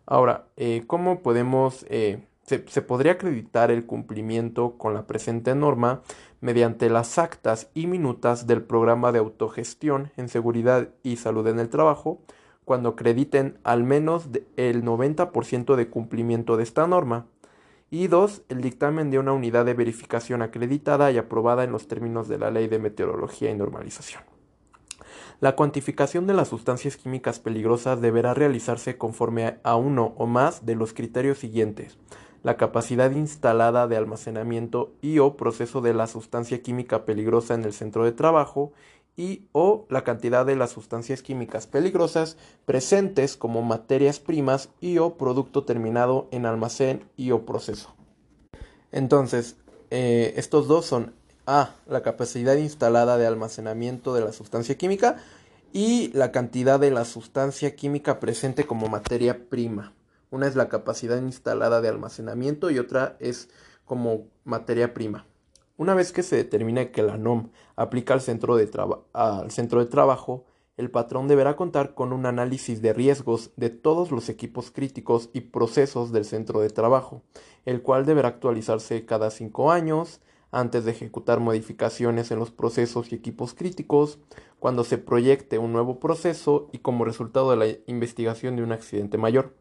Ahora, 0.05 0.45
eh, 0.55 0.85
¿cómo 0.87 1.21
podemos, 1.21 1.85
eh, 1.89 2.23
se, 2.45 2.81
podría 2.81 3.13
acreditar 3.13 3.71
el 3.71 3.85
cumplimiento 3.85 4.77
con 4.77 4.93
la 4.93 5.07
presente 5.07 5.55
norma 5.55 6.01
mediante 6.41 6.89
las 6.89 7.17
actas 7.17 7.69
y 7.73 7.87
minutas 7.87 8.47
del 8.47 8.63
programa 8.63 9.11
de 9.11 9.19
autogestión 9.19 10.11
en 10.17 10.27
seguridad 10.27 10.89
y 11.03 11.17
salud 11.17 11.47
en 11.47 11.59
el 11.59 11.69
trabajo, 11.69 12.19
cuando 12.65 12.89
acrediten 12.89 13.59
al 13.63 13.83
menos 13.83 14.29
el 14.57 14.83
90% 14.83 15.75
de 15.75 15.89
cumplimiento 15.89 16.57
de 16.57 16.63
esta 16.63 16.87
norma. 16.87 17.27
Y 17.89 18.07
dos, 18.07 18.41
el 18.49 18.61
dictamen 18.61 19.11
de 19.11 19.19
una 19.19 19.33
unidad 19.33 19.65
de 19.65 19.73
verificación 19.73 20.41
acreditada 20.41 21.11
y 21.11 21.17
aprobada 21.17 21.63
en 21.63 21.71
los 21.71 21.87
términos 21.87 22.27
de 22.27 22.37
la 22.37 22.49
Ley 22.49 22.67
de 22.67 22.79
Meteorología 22.79 23.51
y 23.51 23.55
Normalización. 23.55 24.23
La 25.41 25.55
cuantificación 25.55 26.27
de 26.27 26.35
las 26.35 26.49
sustancias 26.49 26.97
químicas 26.97 27.39
peligrosas 27.39 27.99
deberá 27.99 28.33
realizarse 28.33 28.97
conforme 28.97 29.57
a 29.63 29.75
uno 29.75 30.13
o 30.17 30.27
más 30.27 30.65
de 30.67 30.75
los 30.75 30.93
criterios 30.93 31.39
siguientes. 31.39 31.97
La 32.43 32.57
capacidad 32.57 33.11
instalada 33.11 33.87
de 33.87 33.97
almacenamiento 33.97 34.91
y 35.01 35.19
o 35.19 35.37
proceso 35.37 35.81
de 35.81 35.93
la 35.93 36.07
sustancia 36.07 36.61
química 36.61 37.05
peligrosa 37.05 37.53
en 37.53 37.63
el 37.65 37.73
centro 37.73 38.03
de 38.03 38.11
trabajo 38.11 38.71
y 39.17 39.43
o 39.51 39.85
la 39.89 40.03
cantidad 40.03 40.45
de 40.45 40.55
las 40.55 40.71
sustancias 40.71 41.21
químicas 41.21 41.67
peligrosas 41.67 42.37
presentes 42.65 43.37
como 43.37 43.61
materias 43.61 44.19
primas 44.19 44.69
y 44.79 44.97
o 44.97 45.15
producto 45.17 45.63
terminado 45.63 46.27
en 46.31 46.45
almacén 46.45 47.03
y 47.17 47.31
o 47.31 47.45
proceso. 47.45 47.93
Entonces, 48.91 49.57
eh, 49.89 50.33
estos 50.37 50.67
dos 50.67 50.85
son 50.85 51.13
A, 51.45 51.75
la 51.87 52.01
capacidad 52.01 52.55
instalada 52.55 53.17
de 53.17 53.25
almacenamiento 53.25 54.13
de 54.13 54.21
la 54.21 54.31
sustancia 54.31 54.77
química 54.77 55.17
y 55.73 56.11
la 56.13 56.31
cantidad 56.31 56.79
de 56.79 56.91
la 56.91 57.03
sustancia 57.03 57.75
química 57.75 58.19
presente 58.19 58.65
como 58.65 58.87
materia 58.87 59.49
prima. 59.49 59.93
Una 60.31 60.47
es 60.47 60.55
la 60.55 60.69
capacidad 60.69 61.21
instalada 61.21 61.81
de 61.81 61.89
almacenamiento 61.89 62.71
y 62.71 62.79
otra 62.79 63.17
es 63.19 63.49
como 63.85 64.29
materia 64.45 64.93
prima. 64.93 65.27
Una 65.75 65.93
vez 65.93 66.13
que 66.13 66.23
se 66.23 66.37
determine 66.37 66.91
que 66.91 67.03
la 67.03 67.17
NOM 67.17 67.49
aplica 67.75 68.13
al 68.13 68.21
centro, 68.21 68.55
de 68.55 68.71
al 69.11 69.51
centro 69.51 69.81
de 69.81 69.87
trabajo, 69.87 70.45
el 70.77 70.89
patrón 70.89 71.27
deberá 71.27 71.57
contar 71.57 71.95
con 71.95 72.13
un 72.13 72.25
análisis 72.25 72.81
de 72.81 72.93
riesgos 72.93 73.51
de 73.57 73.69
todos 73.69 74.09
los 74.09 74.29
equipos 74.29 74.71
críticos 74.71 75.29
y 75.33 75.41
procesos 75.41 76.13
del 76.13 76.23
centro 76.23 76.61
de 76.61 76.69
trabajo, 76.69 77.23
el 77.65 77.81
cual 77.81 78.05
deberá 78.05 78.29
actualizarse 78.29 79.05
cada 79.05 79.31
cinco 79.31 79.69
años 79.69 80.21
antes 80.51 80.85
de 80.85 80.91
ejecutar 80.91 81.39
modificaciones 81.39 82.31
en 82.31 82.39
los 82.39 82.51
procesos 82.51 83.11
y 83.11 83.15
equipos 83.15 83.53
críticos, 83.53 84.19
cuando 84.59 84.83
se 84.83 84.97
proyecte 84.97 85.57
un 85.57 85.73
nuevo 85.73 85.99
proceso 85.99 86.69
y 86.71 86.79
como 86.79 87.05
resultado 87.05 87.51
de 87.51 87.57
la 87.57 87.77
investigación 87.87 88.55
de 88.55 88.63
un 88.63 88.71
accidente 88.71 89.17
mayor 89.17 89.55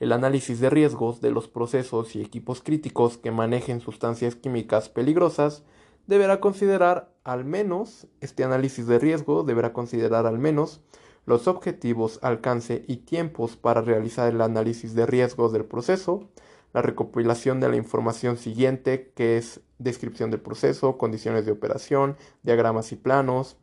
el 0.00 0.12
análisis 0.12 0.60
de 0.60 0.70
riesgos 0.70 1.20
de 1.20 1.30
los 1.30 1.48
procesos 1.48 2.16
y 2.16 2.22
equipos 2.22 2.62
críticos 2.62 3.18
que 3.18 3.30
manejen 3.30 3.80
sustancias 3.80 4.34
químicas 4.34 4.88
peligrosas 4.88 5.62
deberá 6.06 6.40
considerar 6.40 7.12
al 7.24 7.44
menos, 7.44 8.06
este 8.20 8.44
análisis 8.44 8.86
de 8.86 8.98
riesgo 8.98 9.42
deberá 9.44 9.72
considerar 9.72 10.26
al 10.26 10.38
menos 10.38 10.82
los 11.26 11.48
objetivos, 11.48 12.18
alcance 12.22 12.84
y 12.86 12.98
tiempos 12.98 13.56
para 13.56 13.80
realizar 13.80 14.30
el 14.32 14.40
análisis 14.42 14.94
de 14.94 15.06
riesgos 15.06 15.52
del 15.52 15.64
proceso, 15.64 16.28
la 16.74 16.82
recopilación 16.82 17.60
de 17.60 17.70
la 17.70 17.76
información 17.76 18.36
siguiente 18.36 19.12
que 19.14 19.38
es 19.38 19.60
descripción 19.78 20.30
del 20.30 20.40
proceso, 20.40 20.98
condiciones 20.98 21.46
de 21.46 21.52
operación, 21.52 22.16
diagramas 22.42 22.92
y 22.92 22.96
planos. 22.96 23.56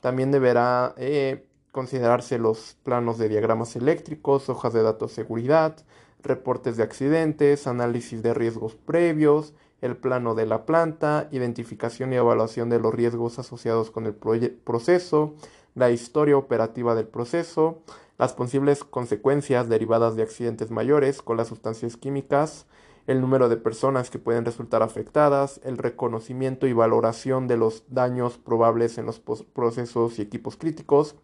También 0.00 0.30
deberá 0.30 0.94
eh, 0.96 1.46
considerarse 1.72 2.38
los 2.38 2.76
planos 2.84 3.18
de 3.18 3.28
diagramas 3.28 3.74
eléctricos, 3.76 4.48
hojas 4.48 4.74
de 4.74 4.82
datos 4.82 5.10
de 5.10 5.16
seguridad, 5.16 5.76
reportes 6.22 6.76
de 6.76 6.84
accidentes, 6.84 7.66
análisis 7.66 8.22
de 8.22 8.34
riesgos 8.34 8.74
previos, 8.74 9.54
el 9.80 9.96
plano 9.96 10.34
de 10.34 10.46
la 10.46 10.64
planta, 10.64 11.28
identificación 11.32 12.12
y 12.12 12.16
evaluación 12.16 12.68
de 12.68 12.78
los 12.78 12.94
riesgos 12.94 13.38
asociados 13.38 13.90
con 13.90 14.06
el 14.06 14.14
proceso, 14.14 15.34
la 15.74 15.90
historia 15.90 16.36
operativa 16.36 16.94
del 16.94 17.08
proceso, 17.08 17.80
las 18.18 18.34
posibles 18.34 18.84
consecuencias 18.84 19.68
derivadas 19.68 20.14
de 20.14 20.22
accidentes 20.22 20.70
mayores 20.70 21.22
con 21.22 21.36
las 21.36 21.48
sustancias 21.48 21.96
químicas, 21.96 22.66
el 23.08 23.20
número 23.20 23.48
de 23.48 23.56
personas 23.56 24.10
que 24.10 24.20
pueden 24.20 24.44
resultar 24.44 24.82
afectadas, 24.82 25.60
el 25.64 25.78
reconocimiento 25.78 26.68
y 26.68 26.72
valoración 26.72 27.48
de 27.48 27.56
los 27.56 27.82
daños 27.88 28.38
probables 28.38 28.98
en 28.98 29.06
los 29.06 29.18
procesos 29.18 30.20
y 30.20 30.22
equipos 30.22 30.56
críticos, 30.56 31.16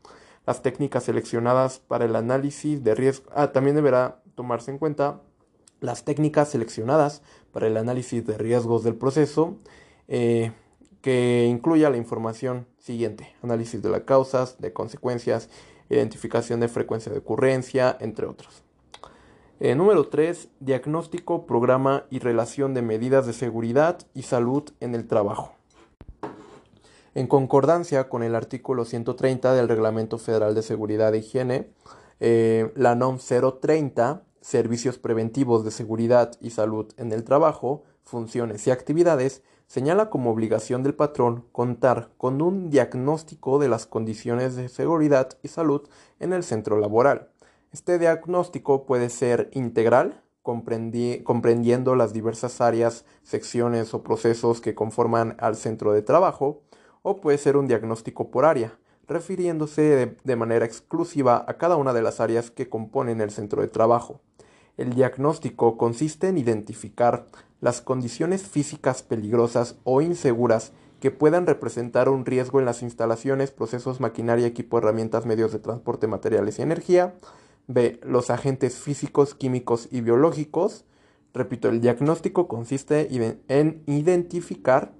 las 0.48 0.62
técnicas 0.62 1.04
seleccionadas 1.04 1.78
para 1.78 2.06
el 2.06 2.16
análisis 2.16 2.82
de 2.82 2.94
riesgo. 2.94 3.30
Ah, 3.34 3.52
también 3.52 3.76
deberá 3.76 4.22
tomarse 4.34 4.70
en 4.70 4.78
cuenta 4.78 5.20
las 5.80 6.06
técnicas 6.06 6.48
seleccionadas 6.48 7.20
para 7.52 7.66
el 7.66 7.76
análisis 7.76 8.26
de 8.26 8.38
riesgos 8.38 8.82
del 8.82 8.94
proceso, 8.94 9.58
eh, 10.08 10.52
que 11.02 11.44
incluya 11.50 11.90
la 11.90 11.98
información 11.98 12.66
siguiente, 12.78 13.34
análisis 13.42 13.82
de 13.82 13.90
las 13.90 14.04
causas, 14.04 14.58
de 14.58 14.72
consecuencias, 14.72 15.50
identificación 15.90 16.60
de 16.60 16.68
frecuencia 16.68 17.12
de 17.12 17.18
ocurrencia, 17.18 17.98
entre 18.00 18.24
otros. 18.24 18.62
Eh, 19.60 19.74
número 19.74 20.08
3. 20.08 20.48
Diagnóstico, 20.60 21.44
programa 21.44 22.06
y 22.08 22.20
relación 22.20 22.72
de 22.72 22.80
medidas 22.80 23.26
de 23.26 23.34
seguridad 23.34 23.98
y 24.14 24.22
salud 24.22 24.70
en 24.80 24.94
el 24.94 25.06
trabajo. 25.08 25.57
En 27.18 27.26
concordancia 27.26 28.08
con 28.08 28.22
el 28.22 28.36
artículo 28.36 28.84
130 28.84 29.52
del 29.52 29.68
Reglamento 29.68 30.18
Federal 30.18 30.54
de 30.54 30.62
Seguridad 30.62 31.12
e 31.16 31.18
Higiene, 31.18 31.68
eh, 32.20 32.72
la 32.76 32.94
NOM 32.94 33.18
030, 33.18 34.22
Servicios 34.40 34.98
Preventivos 34.98 35.64
de 35.64 35.72
Seguridad 35.72 36.30
y 36.40 36.50
Salud 36.50 36.92
en 36.96 37.10
el 37.10 37.24
Trabajo, 37.24 37.82
Funciones 38.04 38.64
y 38.68 38.70
Actividades, 38.70 39.42
señala 39.66 40.10
como 40.10 40.30
obligación 40.30 40.84
del 40.84 40.94
patrón 40.94 41.44
contar 41.50 42.10
con 42.18 42.40
un 42.40 42.70
diagnóstico 42.70 43.58
de 43.58 43.68
las 43.68 43.86
condiciones 43.86 44.54
de 44.54 44.68
seguridad 44.68 45.30
y 45.42 45.48
salud 45.48 45.88
en 46.20 46.32
el 46.32 46.44
centro 46.44 46.78
laboral. 46.78 47.30
Este 47.72 47.98
diagnóstico 47.98 48.86
puede 48.86 49.10
ser 49.10 49.50
integral, 49.54 50.22
comprendiendo 50.44 51.96
las 51.96 52.12
diversas 52.12 52.60
áreas, 52.60 53.04
secciones 53.24 53.92
o 53.92 54.04
procesos 54.04 54.60
que 54.60 54.76
conforman 54.76 55.34
al 55.40 55.56
centro 55.56 55.92
de 55.92 56.02
trabajo, 56.02 56.62
o 57.02 57.20
puede 57.20 57.38
ser 57.38 57.56
un 57.56 57.66
diagnóstico 57.66 58.30
por 58.30 58.44
área, 58.44 58.78
refiriéndose 59.08 60.16
de, 60.22 60.36
manera 60.36 60.64
exclusiva 60.64 61.44
a 61.48 61.54
cada 61.54 61.76
una 61.76 61.92
de 61.92 62.02
las 62.02 62.20
áreas 62.20 62.50
que 62.50 62.68
componen 62.68 63.20
el 63.20 63.30
centro 63.30 63.62
de 63.62 63.68
trabajo. 63.68 64.20
El 64.76 64.94
diagnóstico 64.94 65.76
consiste 65.76 66.28
en 66.28 66.38
identificar 66.38 67.26
las 67.60 67.80
condiciones 67.80 68.42
físicas 68.42 69.02
peligrosas 69.02 69.76
o 69.84 70.02
inseguras 70.02 70.72
que 71.00 71.10
puedan 71.10 71.46
representar 71.46 72.08
un 72.08 72.26
riesgo 72.26 72.60
en 72.60 72.66
las 72.66 72.82
instalaciones, 72.82 73.50
procesos, 73.50 74.00
maquinaria, 74.00 74.46
equipo, 74.46 74.78
herramientas, 74.78 75.26
medios 75.26 75.52
de 75.52 75.58
transporte, 75.58 76.06
materiales 76.06 76.58
y 76.58 76.62
energía. 76.62 77.14
B. 77.66 78.00
Los 78.02 78.30
agentes 78.30 78.76
físicos, 78.76 79.34
químicos 79.34 79.88
y 79.90 80.00
biológicos. 80.00 80.84
Repito, 81.34 81.68
el 81.68 81.80
diagnóstico 81.80 82.48
consiste 82.48 83.08
en 83.48 83.82
identificar 83.86 84.92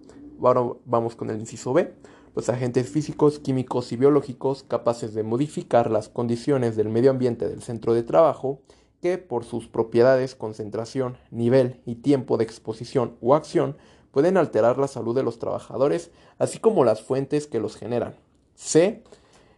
Ahora 0.42 0.62
vamos 0.85 1.16
con 1.16 1.31
el 1.31 1.40
inciso 1.40 1.72
B. 1.72 1.92
Los 2.35 2.48
agentes 2.48 2.88
físicos, 2.88 3.38
químicos 3.38 3.90
y 3.92 3.96
biológicos 3.96 4.62
capaces 4.62 5.14
de 5.14 5.24
modificar 5.24 5.90
las 5.90 6.09
condiciones 6.09 6.77
del 6.77 6.88
medio 6.88 7.11
ambiente 7.11 7.48
del 7.48 7.62
centro 7.62 7.94
de 7.94 8.03
trabajo 8.03 8.61
que 9.01 9.18
por 9.18 9.44
sus 9.44 9.68
propiedades, 9.68 10.35
concentración, 10.35 11.16
nivel 11.31 11.81
y 11.87 11.96
tiempo 11.96 12.37
de 12.37 12.44
exposición 12.44 13.16
o 13.20 13.35
acción 13.35 13.77
pueden 14.11 14.37
alterar 14.37 14.79
la 14.79 14.88
salud 14.88 15.14
de 15.14 15.22
los 15.22 15.38
trabajadores, 15.38 16.11
así 16.38 16.59
como 16.59 16.85
las 16.85 17.03
fuentes 17.03 17.46
que 17.46 17.61
los 17.61 17.77
generan. 17.77 18.16
C. 18.55 19.03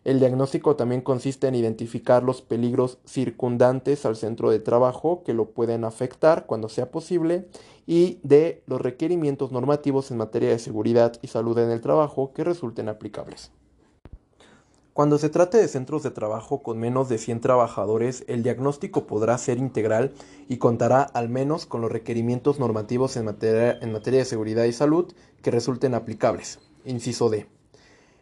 El 0.03 0.19
diagnóstico 0.19 0.77
también 0.77 1.03
consiste 1.03 1.47
en 1.47 1.55
identificar 1.55 2.23
los 2.23 2.41
peligros 2.41 2.99
circundantes 3.05 4.07
al 4.07 4.17
centro 4.17 4.51
de 4.51 4.59
trabajo 4.59 5.23
que 5.25 5.35
lo 5.35 5.51
pueden 5.51 5.85
afectar 5.85 6.47
cuando 6.47 6.71
sea 6.71 6.91
posible 6.91 7.49
y 7.87 8.19
de 8.23 8.63
los 8.67 8.81
requerimientos 8.81 9.53
normativos 9.53 10.11
en 10.11 10.17
materia 10.17 10.49
de 10.49 10.59
seguridad 10.59 11.13
y 11.21 11.27
salud 11.27 11.59
en 11.59 11.71
el 11.71 11.83
trabajo 11.83 12.33
que 12.33 12.45
resulten 12.45 12.89
aplicables. 12.89 13.53
Cuando 14.95 15.19
se 15.19 15.29
trate 15.29 15.59
de 15.59 15.69
centros 15.69 16.03
de 16.03 16.11
trabajo 16.11 16.63
con 16.63 16.79
menos 16.79 17.09
de 17.09 17.19
100 17.19 17.41
trabajadores, 17.41 18.25
el 18.27 18.43
diagnóstico 18.43 19.07
podrá 19.07 19.37
ser 19.39 19.59
integral 19.59 20.13
y 20.49 20.57
contará 20.57 21.03
al 21.03 21.29
menos 21.29 21.67
con 21.67 21.81
los 21.81 21.93
requerimientos 21.93 22.59
normativos 22.59 23.17
en 23.17 23.27
materia, 23.27 23.79
materia 23.87 24.21
de 24.21 24.25
seguridad 24.25 24.65
y 24.65 24.73
salud 24.73 25.13
que 25.43 25.51
resulten 25.51 25.95
aplicables. 25.95 26.59
Inciso 26.85 27.31
D. 27.31 27.47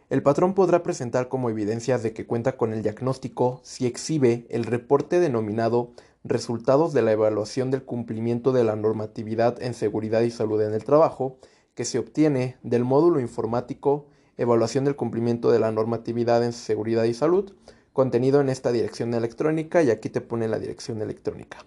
El 0.09 0.23
patrón 0.23 0.55
podrá 0.55 0.81
presentar 0.81 1.27
como 1.27 1.51
evidencias 1.51 2.01
de 2.01 2.13
que 2.13 2.25
cuenta 2.25 2.57
con 2.57 2.73
el 2.73 2.81
diagnóstico 2.81 3.59
si 3.63 3.85
exhibe 3.85 4.47
el 4.49 4.63
reporte 4.63 5.19
denominado 5.19 5.91
Resultados 6.23 6.93
de 6.93 7.01
la 7.01 7.11
evaluación 7.11 7.69
del 7.71 7.83
cumplimiento 7.83 8.51
de 8.51 8.63
la 8.63 8.75
normatividad 8.75 9.61
en 9.61 9.73
seguridad 9.73 10.21
y 10.21 10.31
salud 10.31 10.61
en 10.61 10.73
el 10.73 10.83
trabajo, 10.83 11.37
que 11.75 11.85
se 11.85 11.99
obtiene 11.99 12.57
del 12.63 12.83
módulo 12.83 13.19
informático 13.19 14.07
Evaluación 14.35 14.83
del 14.83 14.95
cumplimiento 14.95 15.51
de 15.51 15.59
la 15.59 15.71
normatividad 15.71 16.43
en 16.43 16.53
seguridad 16.53 17.03
y 17.03 17.13
salud, 17.13 17.53
contenido 17.93 18.41
en 18.41 18.49
esta 18.49 18.71
dirección 18.71 19.13
electrónica 19.13 19.83
y 19.83 19.91
aquí 19.91 20.09
te 20.09 20.21
pone 20.21 20.47
la 20.47 20.59
dirección 20.59 21.01
electrónica. 21.01 21.59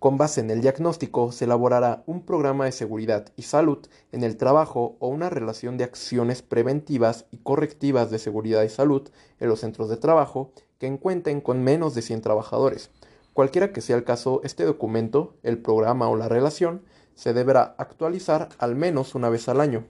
Con 0.00 0.16
base 0.16 0.40
en 0.40 0.50
el 0.50 0.62
diagnóstico 0.62 1.30
se 1.30 1.44
elaborará 1.44 2.02
un 2.06 2.22
programa 2.22 2.64
de 2.64 2.72
seguridad 2.72 3.26
y 3.36 3.42
salud 3.42 3.86
en 4.12 4.24
el 4.24 4.38
trabajo 4.38 4.96
o 4.98 5.08
una 5.08 5.28
relación 5.28 5.76
de 5.76 5.84
acciones 5.84 6.40
preventivas 6.40 7.26
y 7.30 7.36
correctivas 7.36 8.10
de 8.10 8.18
seguridad 8.18 8.62
y 8.62 8.70
salud 8.70 9.10
en 9.40 9.48
los 9.50 9.60
centros 9.60 9.90
de 9.90 9.98
trabajo 9.98 10.52
que 10.78 10.86
encuentren 10.86 11.42
con 11.42 11.62
menos 11.62 11.94
de 11.94 12.00
100 12.00 12.22
trabajadores. 12.22 12.88
Cualquiera 13.34 13.74
que 13.74 13.82
sea 13.82 13.94
el 13.94 14.04
caso, 14.04 14.40
este 14.42 14.64
documento, 14.64 15.34
el 15.42 15.58
programa 15.58 16.08
o 16.08 16.16
la 16.16 16.30
relación, 16.30 16.80
se 17.14 17.34
deberá 17.34 17.74
actualizar 17.76 18.48
al 18.56 18.76
menos 18.76 19.14
una 19.14 19.28
vez 19.28 19.50
al 19.50 19.60
año. 19.60 19.84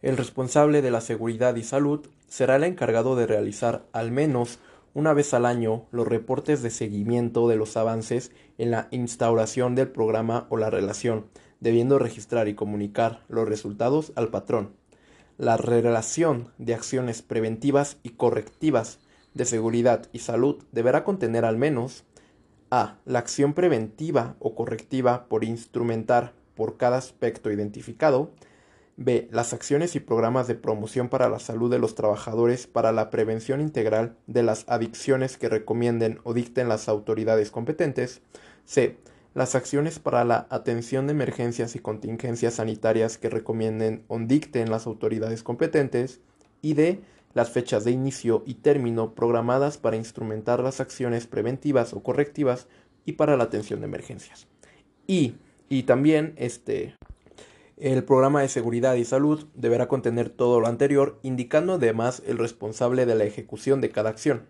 El 0.00 0.16
responsable 0.16 0.80
de 0.80 0.92
la 0.92 1.00
seguridad 1.00 1.56
y 1.56 1.64
salud 1.64 2.06
será 2.28 2.54
el 2.54 2.62
encargado 2.62 3.16
de 3.16 3.26
realizar 3.26 3.84
al 3.92 4.12
menos 4.12 4.60
una 4.94 5.12
vez 5.12 5.34
al 5.34 5.46
año 5.46 5.86
los 5.90 6.06
reportes 6.06 6.62
de 6.62 6.70
seguimiento 6.70 7.48
de 7.48 7.56
los 7.56 7.76
avances 7.76 8.32
en 8.58 8.70
la 8.70 8.88
instauración 8.90 9.74
del 9.74 9.88
programa 9.88 10.46
o 10.50 10.56
la 10.56 10.70
relación, 10.70 11.26
debiendo 11.60 11.98
registrar 11.98 12.48
y 12.48 12.54
comunicar 12.54 13.24
los 13.28 13.48
resultados 13.48 14.12
al 14.16 14.28
patrón. 14.28 14.74
La 15.38 15.56
relación 15.56 16.52
de 16.58 16.74
acciones 16.74 17.22
preventivas 17.22 17.96
y 18.02 18.10
correctivas 18.10 18.98
de 19.34 19.44
seguridad 19.44 20.08
y 20.12 20.18
salud 20.18 20.62
deberá 20.72 21.04
contener 21.04 21.44
al 21.44 21.56
menos 21.56 22.04
a. 22.70 22.98
La 23.04 23.18
acción 23.18 23.54
preventiva 23.54 24.36
o 24.38 24.54
correctiva 24.54 25.26
por 25.28 25.44
instrumentar 25.44 26.32
por 26.54 26.76
cada 26.76 26.98
aspecto 26.98 27.50
identificado, 27.50 28.30
B. 28.96 29.28
Las 29.30 29.52
acciones 29.52 29.96
y 29.96 30.00
programas 30.00 30.46
de 30.46 30.54
promoción 30.54 31.08
para 31.08 31.28
la 31.28 31.38
salud 31.38 31.70
de 31.70 31.78
los 31.78 31.94
trabajadores 31.94 32.66
para 32.66 32.92
la 32.92 33.10
prevención 33.10 33.60
integral 33.60 34.16
de 34.26 34.42
las 34.42 34.64
adicciones 34.68 35.38
que 35.38 35.48
recomienden 35.48 36.20
o 36.24 36.34
dicten 36.34 36.68
las 36.68 36.88
autoridades 36.88 37.50
competentes. 37.50 38.20
C. 38.64 38.98
Las 39.34 39.54
acciones 39.54 39.98
para 39.98 40.24
la 40.24 40.46
atención 40.50 41.06
de 41.06 41.12
emergencias 41.12 41.74
y 41.74 41.78
contingencias 41.78 42.54
sanitarias 42.54 43.16
que 43.16 43.30
recomienden 43.30 44.04
o 44.08 44.18
dicten 44.18 44.70
las 44.70 44.86
autoridades 44.86 45.42
competentes. 45.42 46.20
Y 46.60 46.74
D. 46.74 47.00
Las 47.32 47.50
fechas 47.50 47.84
de 47.84 47.92
inicio 47.92 48.42
y 48.46 48.54
término 48.54 49.14
programadas 49.14 49.78
para 49.78 49.96
instrumentar 49.96 50.60
las 50.60 50.80
acciones 50.80 51.26
preventivas 51.26 51.94
o 51.94 52.02
correctivas 52.02 52.66
y 53.06 53.12
para 53.12 53.38
la 53.38 53.44
atención 53.44 53.80
de 53.80 53.86
emergencias. 53.86 54.46
Y, 55.06 55.36
y 55.70 55.84
también 55.84 56.34
este, 56.36 56.94
el 57.76 58.04
programa 58.04 58.42
de 58.42 58.48
seguridad 58.48 58.94
y 58.94 59.04
salud 59.04 59.46
deberá 59.54 59.88
contener 59.88 60.28
todo 60.28 60.60
lo 60.60 60.66
anterior, 60.66 61.18
indicando 61.22 61.74
además 61.74 62.22
el 62.26 62.38
responsable 62.38 63.06
de 63.06 63.14
la 63.14 63.24
ejecución 63.24 63.80
de 63.80 63.90
cada 63.90 64.10
acción. 64.10 64.46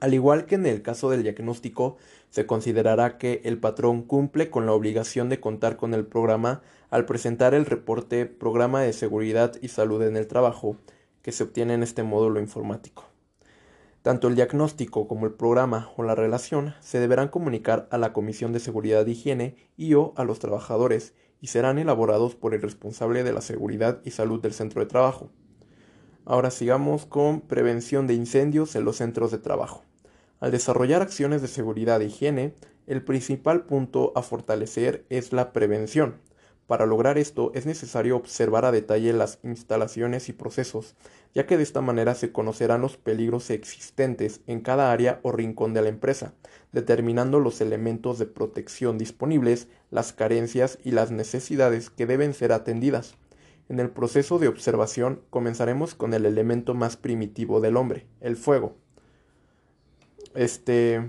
Al 0.00 0.14
igual 0.14 0.46
que 0.46 0.56
en 0.56 0.66
el 0.66 0.82
caso 0.82 1.10
del 1.10 1.22
diagnóstico, 1.22 1.96
se 2.30 2.46
considerará 2.46 3.18
que 3.18 3.40
el 3.44 3.58
patrón 3.58 4.02
cumple 4.02 4.50
con 4.50 4.66
la 4.66 4.72
obligación 4.72 5.28
de 5.28 5.40
contar 5.40 5.76
con 5.76 5.94
el 5.94 6.04
programa 6.04 6.62
al 6.90 7.06
presentar 7.06 7.54
el 7.54 7.66
reporte 7.66 8.26
Programa 8.26 8.82
de 8.82 8.92
Seguridad 8.92 9.54
y 9.62 9.68
Salud 9.68 10.02
en 10.02 10.16
el 10.16 10.26
Trabajo 10.26 10.76
que 11.22 11.32
se 11.32 11.44
obtiene 11.44 11.74
en 11.74 11.82
este 11.82 12.02
módulo 12.02 12.40
informático. 12.40 13.04
Tanto 14.02 14.28
el 14.28 14.36
diagnóstico 14.36 15.08
como 15.08 15.26
el 15.26 15.32
programa 15.32 15.90
o 15.96 16.04
la 16.04 16.14
relación 16.14 16.74
se 16.80 17.00
deberán 17.00 17.28
comunicar 17.28 17.88
a 17.90 17.98
la 17.98 18.12
Comisión 18.12 18.52
de 18.52 18.60
Seguridad 18.60 19.04
y 19.06 19.12
Higiene 19.12 19.56
y 19.76 19.94
o 19.94 20.12
a 20.16 20.22
los 20.22 20.38
trabajadores 20.38 21.12
y 21.40 21.48
serán 21.48 21.78
elaborados 21.78 22.34
por 22.34 22.54
el 22.54 22.62
responsable 22.62 23.24
de 23.24 23.32
la 23.32 23.40
seguridad 23.40 24.00
y 24.04 24.10
salud 24.10 24.40
del 24.40 24.52
centro 24.52 24.80
de 24.80 24.86
trabajo. 24.86 25.30
Ahora 26.24 26.50
sigamos 26.50 27.06
con 27.06 27.40
prevención 27.40 28.06
de 28.06 28.14
incendios 28.14 28.74
en 28.74 28.84
los 28.84 28.96
centros 28.96 29.30
de 29.30 29.38
trabajo. 29.38 29.84
Al 30.40 30.50
desarrollar 30.50 31.00
acciones 31.00 31.40
de 31.40 31.48
seguridad 31.48 32.02
e 32.02 32.06
higiene, 32.06 32.54
el 32.86 33.02
principal 33.02 33.64
punto 33.64 34.12
a 34.16 34.22
fortalecer 34.22 35.06
es 35.08 35.32
la 35.32 35.52
prevención. 35.52 36.16
Para 36.66 36.84
lograr 36.84 37.16
esto 37.16 37.52
es 37.54 37.64
necesario 37.64 38.16
observar 38.16 38.64
a 38.64 38.72
detalle 38.72 39.12
las 39.12 39.38
instalaciones 39.44 40.28
y 40.28 40.32
procesos, 40.32 40.96
ya 41.32 41.46
que 41.46 41.56
de 41.56 41.62
esta 41.62 41.80
manera 41.80 42.16
se 42.16 42.32
conocerán 42.32 42.80
los 42.80 42.96
peligros 42.96 43.50
existentes 43.50 44.40
en 44.48 44.60
cada 44.60 44.90
área 44.90 45.20
o 45.22 45.30
rincón 45.30 45.74
de 45.74 45.82
la 45.82 45.88
empresa, 45.88 46.34
determinando 46.72 47.40
los 47.40 47.60
elementos 47.60 48.18
de 48.18 48.26
protección 48.26 48.98
disponibles, 48.98 49.68
las 49.90 50.12
carencias 50.12 50.78
y 50.84 50.90
las 50.90 51.10
necesidades 51.10 51.90
que 51.90 52.06
deben 52.06 52.34
ser 52.34 52.52
atendidas. 52.52 53.14
En 53.68 53.80
el 53.80 53.90
proceso 53.90 54.38
de 54.38 54.48
observación 54.48 55.22
comenzaremos 55.30 55.94
con 55.94 56.14
el 56.14 56.26
elemento 56.26 56.74
más 56.74 56.96
primitivo 56.96 57.60
del 57.60 57.76
hombre, 57.76 58.06
el 58.20 58.36
fuego. 58.36 58.76
Este 60.34 61.02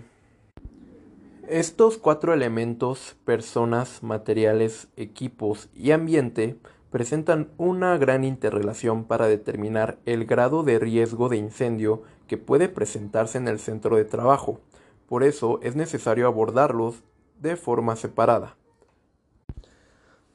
estos 1.47 1.97
cuatro 1.97 2.33
elementos, 2.33 3.15
personas, 3.23 4.03
materiales, 4.03 4.89
equipos 4.97 5.69
y 5.73 5.91
ambiente, 5.91 6.57
presentan 6.91 7.51
una 7.55 7.97
gran 7.97 8.25
interrelación 8.25 9.05
para 9.05 9.27
determinar 9.27 9.97
el 10.05 10.25
grado 10.25 10.63
de 10.63 10.77
riesgo 10.77 11.29
de 11.29 11.37
incendio 11.37 12.03
que 12.27 12.37
puede 12.37 12.67
presentarse 12.67 13.37
en 13.37 13.47
el 13.47 13.59
centro 13.59 13.95
de 13.95 14.03
trabajo. 14.03 14.59
Por 15.07 15.23
eso 15.23 15.59
es 15.63 15.75
necesario 15.75 16.27
abordarlos 16.27 17.03
de 17.39 17.55
forma 17.55 17.95
separada. 17.95 18.57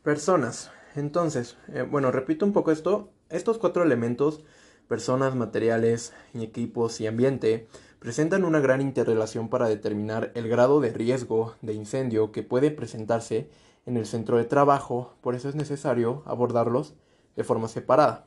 Personas. 0.02 0.70
Entonces, 0.94 1.56
eh, 1.68 1.82
bueno, 1.82 2.10
repito 2.10 2.44
un 2.44 2.52
poco 2.52 2.72
esto. 2.72 3.10
Estos 3.28 3.58
cuatro 3.58 3.82
elementos, 3.82 4.44
personas, 4.88 5.34
materiales, 5.34 6.12
equipos 6.34 7.00
y 7.00 7.06
ambiente, 7.06 7.68
presentan 7.98 8.44
una 8.44 8.60
gran 8.60 8.80
interrelación 8.80 9.48
para 9.48 9.68
determinar 9.68 10.32
el 10.34 10.48
grado 10.48 10.80
de 10.80 10.92
riesgo 10.92 11.54
de 11.62 11.72
incendio 11.72 12.32
que 12.32 12.42
puede 12.42 12.70
presentarse 12.70 13.48
en 13.86 13.96
el 13.96 14.06
centro 14.06 14.36
de 14.36 14.44
trabajo, 14.44 15.14
por 15.20 15.34
eso 15.34 15.48
es 15.48 15.54
necesario 15.54 16.22
abordarlos 16.26 16.94
de 17.36 17.44
forma 17.44 17.68
separada. 17.68 18.26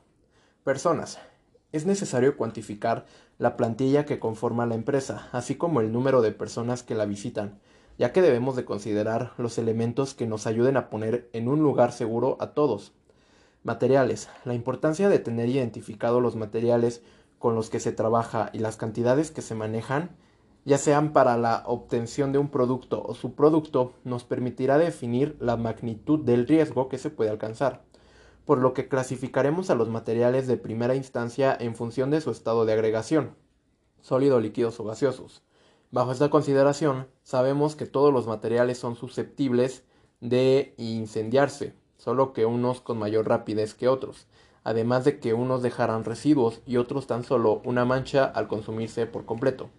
Personas. 0.64 1.20
Es 1.76 1.86
necesario 1.86 2.38
cuantificar 2.38 3.06
la 3.38 3.58
plantilla 3.58 4.06
que 4.06 4.18
conforma 4.18 4.66
la 4.66 4.76
empresa, 4.76 5.28
así 5.34 5.56
como 5.56 5.82
el 5.82 5.92
número 5.92 6.22
de 6.22 6.32
personas 6.32 6.84
que 6.84 6.96
la 6.96 7.04
visitan, 7.06 7.60
ya 7.98 8.14
que 8.14 8.22
debemos 8.22 8.56
de 8.56 8.64
considerar 8.64 9.34
los 9.38 9.58
elementos 9.58 10.14
que 10.14 10.26
nos 10.26 10.48
ayuden 10.48 10.78
a 10.78 10.90
poner 10.90 11.30
en 11.34 11.50
un 11.50 11.60
lugar 11.60 11.92
seguro 11.92 12.38
a 12.40 12.52
todos. 12.52 12.94
Materiales. 13.64 14.30
La 14.46 14.54
importancia 14.54 15.10
de 15.10 15.20
tener 15.20 15.50
identificado 15.50 16.22
los 16.22 16.38
materiales 16.38 17.02
con 17.40 17.56
los 17.56 17.70
que 17.70 17.82
se 17.82 17.92
trabaja 17.92 18.52
y 18.54 18.60
las 18.60 18.78
cantidades 18.78 19.32
que 19.32 19.42
se 19.42 19.54
manejan, 19.54 20.12
ya 20.64 20.78
sean 20.78 21.12
para 21.12 21.36
la 21.36 21.64
obtención 21.66 22.32
de 22.32 22.38
un 22.38 22.48
producto 22.48 23.04
o 23.06 23.16
su 23.16 23.34
producto, 23.34 23.92
nos 24.06 24.24
permitirá 24.24 24.78
definir 24.78 25.36
la 25.42 25.58
magnitud 25.58 26.22
del 26.24 26.48
riesgo 26.48 26.88
que 26.88 27.00
se 27.00 27.10
puede 27.10 27.32
alcanzar, 27.32 27.82
por 28.46 28.60
lo 28.60 28.74
que 28.74 28.88
clasificaremos 28.88 29.70
a 29.70 29.76
los 29.76 29.90
materiales 29.90 30.48
de 30.48 30.58
primera 30.58 30.96
instancia 30.96 31.56
en 31.60 31.76
función 31.76 32.12
de 32.12 32.22
su 32.22 32.32
estado 32.32 32.66
de 32.66 32.74
agregación, 32.74 33.36
sólido, 34.02 34.40
líquidos 34.40 34.80
o 34.80 34.84
gaseosos. 34.84 35.42
Bajo 35.92 36.12
esta 36.12 36.30
consideración, 36.30 37.08
sabemos 37.24 37.76
que 37.76 37.86
todos 37.86 38.14
los 38.14 38.28
materiales 38.28 38.78
son 38.78 38.96
susceptibles 38.96 39.84
de 40.22 40.74
incendiarse, 40.78 41.74
solo 41.98 42.34
que 42.34 42.46
unos 42.46 42.82
con 42.82 43.00
mayor 43.00 43.28
rapidez 43.28 43.74
que 43.74 43.88
otros, 43.88 44.28
además 44.64 45.06
de 45.06 45.20
que 45.20 45.34
unos 45.34 45.62
dejarán 45.62 46.04
residuos 46.04 46.62
y 46.66 46.78
otros 46.78 47.08
tan 47.08 47.24
solo 47.24 47.62
una 47.66 47.86
mancha 47.86 48.26
al 48.26 48.48
consumirse 48.48 49.06
por 49.06 49.26
completo. 49.26 49.70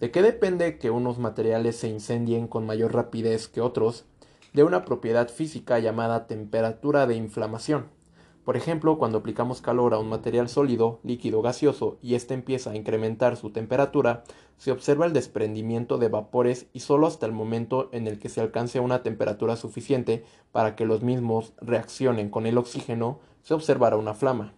¿De 0.00 0.10
qué 0.10 0.22
depende 0.22 0.78
que 0.78 0.90
unos 0.90 1.18
materiales 1.18 1.76
se 1.76 1.88
incendien 1.88 2.48
con 2.48 2.64
mayor 2.64 2.94
rapidez 2.94 3.48
que 3.48 3.60
otros? 3.60 4.06
De 4.52 4.64
una 4.64 4.84
propiedad 4.84 5.28
física 5.28 5.78
llamada 5.78 6.26
temperatura 6.26 7.06
de 7.06 7.16
inflamación. 7.16 7.99
Por 8.50 8.56
ejemplo, 8.56 8.98
cuando 8.98 9.18
aplicamos 9.18 9.60
calor 9.60 9.94
a 9.94 10.00
un 10.00 10.08
material 10.08 10.48
sólido, 10.48 10.98
líquido, 11.04 11.40
gaseoso 11.40 11.98
y 12.02 12.16
éste 12.16 12.34
empieza 12.34 12.72
a 12.72 12.74
incrementar 12.74 13.36
su 13.36 13.50
temperatura, 13.50 14.24
se 14.56 14.72
observa 14.72 15.06
el 15.06 15.12
desprendimiento 15.12 15.98
de 15.98 16.08
vapores 16.08 16.66
y 16.72 16.80
solo 16.80 17.06
hasta 17.06 17.26
el 17.26 17.32
momento 17.32 17.90
en 17.92 18.08
el 18.08 18.18
que 18.18 18.28
se 18.28 18.40
alcance 18.40 18.80
una 18.80 19.04
temperatura 19.04 19.54
suficiente 19.54 20.24
para 20.50 20.74
que 20.74 20.84
los 20.84 21.00
mismos 21.00 21.52
reaccionen 21.60 22.28
con 22.28 22.44
el 22.44 22.58
oxígeno 22.58 23.20
se 23.42 23.54
observará 23.54 23.96
una 23.96 24.14
flama. 24.14 24.52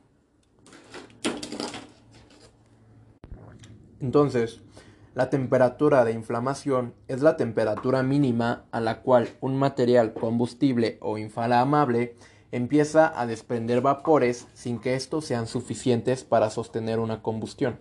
Entonces, 4.00 4.62
la 5.14 5.28
temperatura 5.28 6.06
de 6.06 6.12
inflamación 6.12 6.94
es 7.08 7.20
la 7.20 7.36
temperatura 7.36 8.02
mínima 8.02 8.64
a 8.70 8.80
la 8.80 9.02
cual 9.02 9.28
un 9.42 9.58
material 9.58 10.14
combustible 10.14 10.96
o 11.02 11.18
inflamable 11.18 12.16
empieza 12.52 13.18
a 13.20 13.26
desprender 13.26 13.80
vapores 13.80 14.46
sin 14.54 14.78
que 14.78 14.94
estos 14.94 15.24
sean 15.24 15.46
suficientes 15.46 16.22
para 16.22 16.50
sostener 16.50 17.00
una 17.00 17.22
combustión. 17.22 17.80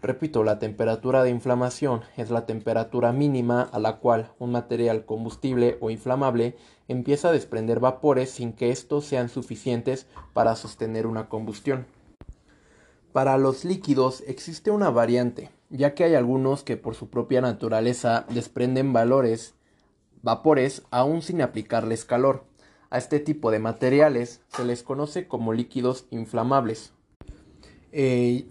Repito, 0.00 0.44
la 0.44 0.58
temperatura 0.58 1.22
de 1.22 1.30
inflamación 1.30 2.02
es 2.16 2.30
la 2.30 2.46
temperatura 2.46 3.12
mínima 3.12 3.62
a 3.62 3.78
la 3.78 3.96
cual 3.96 4.32
un 4.38 4.52
material 4.52 5.04
combustible 5.06 5.78
o 5.80 5.90
inflamable 5.90 6.56
empieza 6.88 7.28
a 7.28 7.32
desprender 7.32 7.80
vapores 7.80 8.30
sin 8.30 8.52
que 8.52 8.70
estos 8.70 9.06
sean 9.06 9.28
suficientes 9.28 10.06
para 10.32 10.56
sostener 10.56 11.06
una 11.06 11.28
combustión. 11.28 11.86
Para 13.12 13.38
los 13.38 13.64
líquidos 13.64 14.22
existe 14.26 14.70
una 14.70 14.90
variante, 14.90 15.50
ya 15.70 15.94
que 15.94 16.04
hay 16.04 16.14
algunos 16.14 16.64
que 16.64 16.76
por 16.76 16.94
su 16.94 17.08
propia 17.08 17.40
naturaleza 17.40 18.26
desprenden 18.28 18.92
valores, 18.92 19.54
vapores, 20.22 20.82
aún 20.90 21.22
sin 21.22 21.40
aplicarles 21.40 22.04
calor. 22.04 22.44
A 22.94 22.98
este 22.98 23.18
tipo 23.18 23.50
de 23.50 23.58
materiales 23.58 24.40
se 24.46 24.64
les 24.64 24.84
conoce 24.84 25.26
como 25.26 25.52
líquidos 25.52 26.06
inflamables, 26.12 26.92
eh, 27.90 28.46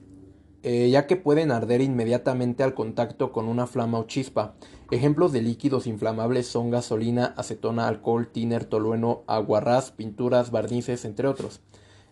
eh, 0.63 0.89
ya 0.89 1.08
que 1.08 1.15
pueden 1.15 1.49
arder 1.49 1.79
inmediatamente 1.79 2.62
al 2.62 2.73
contacto 2.73 3.32
con 3.32 3.47
una 3.47 3.67
flama 3.67 3.99
o 3.99 4.03
chispa. 4.03 4.56
Ejemplos 4.91 5.32
de 5.32 5.41
líquidos 5.41 5.88
inflamables 5.88 6.45
son 6.45 6.71
gasolina, 6.71 7.34
acetona, 7.38 7.88
alcohol, 7.88 8.27
tiner, 8.27 8.65
tolueno, 8.65 9.23
aguarrás, 9.27 9.91
pinturas, 9.91 10.51
barnices, 10.51 11.06
entre 11.06 11.29
otros. 11.29 11.62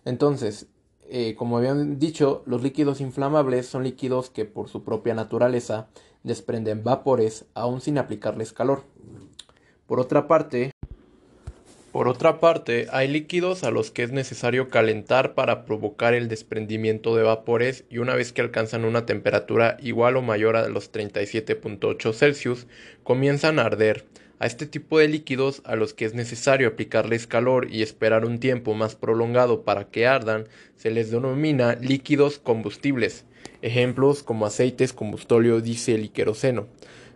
Entonces, 0.06 0.68
eh, 1.10 1.34
como 1.36 1.58
habían 1.58 1.98
dicho, 1.98 2.44
los 2.46 2.62
líquidos 2.62 3.02
inflamables 3.02 3.66
son 3.66 3.84
líquidos 3.84 4.30
que 4.30 4.46
por 4.46 4.70
su 4.70 4.84
propia 4.84 5.12
naturaleza 5.12 5.88
desprenden 6.22 6.82
vapores 6.82 7.44
aún 7.52 7.82
sin 7.82 7.98
aplicarles 7.98 8.54
calor. 8.54 8.84
Por 9.86 10.00
otra 10.00 10.26
parte, 10.26 10.71
por 11.92 12.08
otra 12.08 12.40
parte, 12.40 12.86
hay 12.90 13.06
líquidos 13.06 13.64
a 13.64 13.70
los 13.70 13.90
que 13.90 14.02
es 14.02 14.12
necesario 14.12 14.70
calentar 14.70 15.34
para 15.34 15.66
provocar 15.66 16.14
el 16.14 16.26
desprendimiento 16.26 17.14
de 17.14 17.22
vapores 17.22 17.84
y 17.90 17.98
una 17.98 18.14
vez 18.14 18.32
que 18.32 18.40
alcanzan 18.40 18.86
una 18.86 19.04
temperatura 19.04 19.76
igual 19.78 20.16
o 20.16 20.22
mayor 20.22 20.56
a 20.56 20.68
los 20.68 20.90
37.8 20.90 22.14
Celsius, 22.14 22.66
comienzan 23.02 23.58
a 23.58 23.66
arder. 23.66 24.06
A 24.38 24.46
este 24.46 24.66
tipo 24.66 24.98
de 24.98 25.06
líquidos 25.06 25.60
a 25.66 25.76
los 25.76 25.92
que 25.92 26.06
es 26.06 26.14
necesario 26.14 26.68
aplicarles 26.68 27.26
calor 27.26 27.68
y 27.70 27.82
esperar 27.82 28.24
un 28.24 28.40
tiempo 28.40 28.72
más 28.72 28.96
prolongado 28.96 29.62
para 29.62 29.84
que 29.84 30.06
ardan, 30.06 30.48
se 30.76 30.90
les 30.90 31.10
denomina 31.10 31.74
líquidos 31.74 32.38
combustibles. 32.38 33.26
Ejemplos 33.60 34.22
como 34.22 34.46
aceites, 34.46 34.94
combustóleo, 34.94 35.60
diésel 35.60 36.04
y 36.04 36.08
queroseno. 36.08 36.68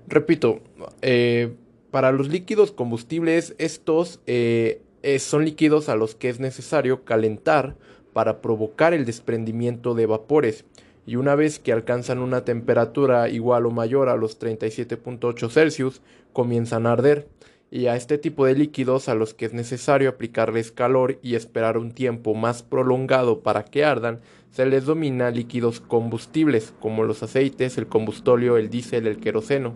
Repito, 0.07 0.61
eh, 1.01 1.55
para 1.97 2.13
los 2.13 2.29
líquidos 2.29 2.73
combustibles, 2.73 3.55
estos 3.57 4.21
eh, 4.27 4.83
eh, 5.03 5.19
son 5.19 5.47
líquidos 5.47 5.89
a 5.89 5.97
los 5.97 6.15
que 6.15 6.29
es 6.29 6.41
necesario 6.41 7.05
calentar 7.05 7.75
para 8.13 8.43
provocar 8.43 8.93
el 8.93 9.07
desprendimiento 9.07 9.95
de 9.95 10.05
vapores 10.05 10.67
y 11.07 11.17
una 11.17 11.35
vez 11.37 11.59
que 11.59 11.73
alcanzan 11.73 12.19
una 12.19 12.45
temperatura 12.45 13.31
igual 13.31 13.65
o 13.65 13.71
mayor 13.71 14.11
a 14.11 14.17
los 14.17 14.39
37.8 14.39 15.49
Celsius, 15.49 16.03
comienzan 16.35 16.87
a 16.87 16.93
arder. 16.93 17.29
Y 17.71 17.87
a 17.87 17.97
este 17.97 18.19
tipo 18.19 18.45
de 18.45 18.57
líquidos 18.57 19.09
a 19.09 19.15
los 19.15 19.33
que 19.33 19.47
es 19.47 19.55
necesario 19.55 20.11
aplicarles 20.11 20.73
calor 20.73 21.19
y 21.23 21.35
esperar 21.35 21.79
un 21.79 21.93
tiempo 21.93 22.35
más 22.35 22.63
prolongado 22.63 23.41
para 23.41 23.65
que 23.65 23.87
ardan, 23.87 24.21
se 24.51 24.67
les 24.67 24.85
domina 24.85 25.31
líquidos 25.31 25.81
combustibles, 25.81 26.75
como 26.79 27.05
los 27.05 27.23
aceites, 27.23 27.79
el 27.79 27.87
combustóleo, 27.87 28.59
el 28.59 28.69
diésel, 28.69 29.07
el 29.07 29.17
queroseno. 29.17 29.73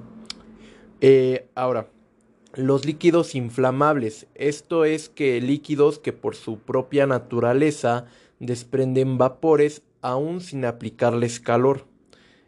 Eh, 1.00 1.46
ahora, 1.54 1.86
los 2.54 2.84
líquidos 2.84 3.34
inflamables, 3.34 4.26
esto 4.34 4.84
es 4.84 5.08
que 5.08 5.40
líquidos 5.40 5.98
que 5.98 6.12
por 6.12 6.34
su 6.34 6.58
propia 6.58 7.06
naturaleza 7.06 8.06
desprenden 8.40 9.18
vapores 9.18 9.82
aún 10.02 10.40
sin 10.40 10.64
aplicarles 10.64 11.40
calor. 11.40 11.86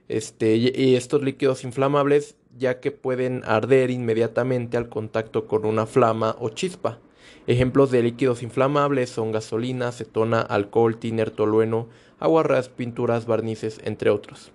Este, 0.09 0.57
y 0.57 0.97
estos 0.97 1.23
líquidos 1.23 1.65
inflamables 1.65 2.37
ya 2.59 2.81
que 2.81 2.91
pueden 2.91 3.43
arder 3.45 3.91
inmediatamente 3.91 4.77
al 4.77 4.89
contacto 4.89 5.47
con 5.47 5.65
una 5.65 5.87
flama 5.87 6.37
o 6.39 6.51
chispa. 6.51 6.99
Ejemplos 7.47 7.91
de 7.91 8.03
líquidos 8.03 8.43
inflamables 8.43 9.11
son 9.11 9.33
gasolina, 9.33 9.89
acetona, 9.89 10.41
alcohol, 10.41 10.99
tiner, 10.99 11.31
tolueno, 11.31 11.89
aguarrás, 12.19 12.69
pinturas, 12.69 13.27
barnices, 13.27 13.81
entre 13.85 14.11
otros. 14.11 14.53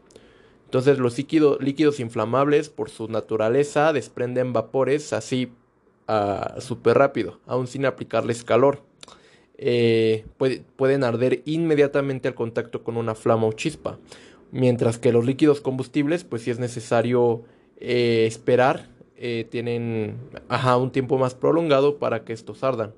Entonces 0.68 1.00
los 1.00 1.18
líquidos 1.62 2.02
inflamables 2.02 2.68
por 2.68 2.90
su 2.90 3.08
naturaleza 3.08 3.94
desprenden 3.94 4.52
vapores 4.52 5.14
así 5.14 5.54
uh, 6.10 6.60
súper 6.60 6.98
rápido, 6.98 7.40
aún 7.46 7.68
sin 7.68 7.86
aplicarles 7.86 8.44
calor. 8.44 8.82
Eh, 9.58 10.26
pueden 10.76 11.06
arder 11.06 11.42
inmediatamente 11.46 12.28
al 12.28 12.36
contacto 12.36 12.84
con 12.84 12.98
una 12.98 13.16
flama 13.16 13.48
o 13.48 13.54
chispa. 13.54 13.98
Mientras 14.52 14.98
que 14.98 15.14
los 15.14 15.26
líquidos 15.26 15.62
combustibles, 15.62 16.26
pues 16.26 16.42
si 16.42 16.52
es 16.52 16.60
necesario 16.60 17.44
eh, 17.80 18.26
esperar, 18.28 18.90
eh, 19.16 19.48
tienen 19.50 20.18
un 20.50 20.92
tiempo 20.92 21.18
más 21.18 21.34
prolongado 21.34 21.98
para 21.98 22.26
que 22.26 22.34
estos 22.34 22.62
ardan. 22.66 22.94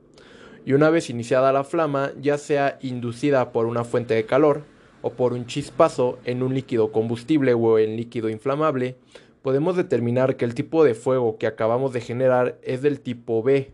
Y 0.65 0.73
una 0.73 0.89
vez 0.89 1.12
iniciada 1.12 1.53
la 1.53 1.63
flama, 1.63 2.13
ya 2.19 2.39
sea 2.39 2.79
inducida 2.82 3.51
por 3.51 3.67
una 3.67 3.84
fuente 3.84 4.15
de 4.15 4.25
calor 4.25 4.63
o 5.01 5.12
por 5.12 5.33
un 5.33 5.45
chispazo 5.45 6.19
en 6.25 6.43
un 6.43 6.53
líquido 6.53 6.91
combustible 6.91 7.53
o 7.53 7.79
en 7.79 7.95
líquido 7.95 8.29
inflamable, 8.29 8.95
podemos 9.41 9.75
determinar 9.75 10.35
que 10.35 10.45
el 10.45 10.53
tipo 10.53 10.83
de 10.83 10.95
fuego 10.95 11.38
que 11.38 11.47
acabamos 11.47 11.93
de 11.93 12.01
generar 12.01 12.57
es 12.62 12.81
del 12.81 12.99
tipo 12.99 13.41
B, 13.41 13.73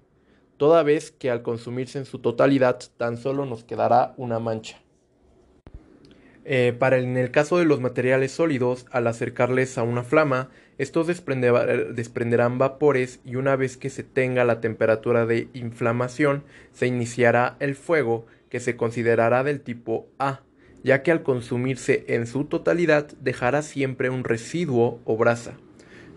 toda 0.57 0.83
vez 0.83 1.11
que 1.11 1.31
al 1.31 1.41
consumirse 1.41 1.97
en 1.97 2.05
su 2.05 2.19
totalidad 2.19 2.79
tan 2.97 3.17
solo 3.17 3.45
nos 3.45 3.63
quedará 3.63 4.13
una 4.17 4.39
mancha. 4.39 4.79
Eh, 6.47 6.75
para 6.77 6.99
en 6.99 7.17
el 7.17 7.31
caso 7.31 7.57
de 7.57 7.65
los 7.65 7.81
materiales 7.81 8.31
sólidos, 8.31 8.85
al 8.91 9.07
acercarles 9.07 9.79
a 9.79 9.83
una 9.83 10.03
flama, 10.03 10.49
estos 10.77 11.07
desprenderán 11.07 12.59
vapores 12.59 13.19
y 13.25 13.35
una 13.35 13.55
vez 13.55 13.77
que 13.77 13.89
se 13.89 14.03
tenga 14.03 14.43
la 14.43 14.61
temperatura 14.61 15.25
de 15.25 15.47
inflamación, 15.53 16.43
se 16.71 16.85
iniciará 16.85 17.55
el 17.59 17.75
fuego 17.75 18.27
que 18.49 18.59
se 18.59 18.77
considerará 18.77 19.43
del 19.43 19.61
tipo 19.61 20.07
A, 20.19 20.41
ya 20.85 21.01
que 21.01 21.11
al 21.11 21.23
consumirse 21.23 22.05
en 22.09 22.27
su 22.27 22.45
totalidad 22.45 23.07
dejará 23.19 23.63
siempre 23.63 24.11
un 24.11 24.23
residuo 24.23 24.99
o 25.03 25.17
brasa. 25.17 25.57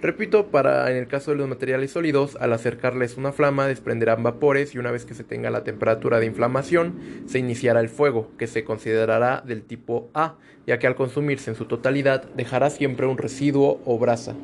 Repito, 0.02 0.48
para 0.48 0.90
en 0.90 0.98
el 0.98 1.08
caso 1.08 1.30
de 1.30 1.38
los 1.38 1.48
materiales 1.48 1.92
sólidos, 1.92 2.36
al 2.36 2.52
acercarles 2.52 3.16
una 3.16 3.32
flama 3.32 3.66
desprenderán 3.66 4.22
vapores 4.22 4.74
y 4.74 4.78
una 4.78 4.90
vez 4.90 5.06
que 5.06 5.14
se 5.14 5.24
tenga 5.24 5.48
la 5.48 5.64
temperatura 5.64 6.20
de 6.20 6.26
inflamación, 6.26 7.00
se 7.26 7.38
iniciará 7.38 7.80
el 7.80 7.88
fuego, 7.88 8.30
que 8.36 8.46
se 8.46 8.62
considerará 8.62 9.42
del 9.44 9.62
tipo 9.62 10.10
A, 10.12 10.36
ya 10.66 10.78
que 10.78 10.86
al 10.86 10.96
consumirse 10.96 11.50
en 11.50 11.56
su 11.56 11.64
totalidad 11.64 12.24
dejará 12.36 12.68
siempre 12.68 13.06
un 13.06 13.16
residuo 13.16 13.80
o 13.86 13.98
brasa. 13.98 14.36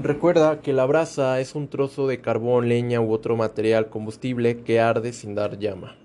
Recuerda 0.00 0.60
que 0.60 0.72
la 0.72 0.86
brasa 0.86 1.40
es 1.40 1.56
un 1.56 1.66
trozo 1.66 2.06
de 2.06 2.20
carbón, 2.20 2.68
leña 2.68 3.00
u 3.00 3.12
otro 3.12 3.36
material 3.36 3.90
combustible 3.90 4.58
que 4.58 4.78
arde 4.78 5.12
sin 5.12 5.34
dar 5.34 5.58
llama. 5.58 5.96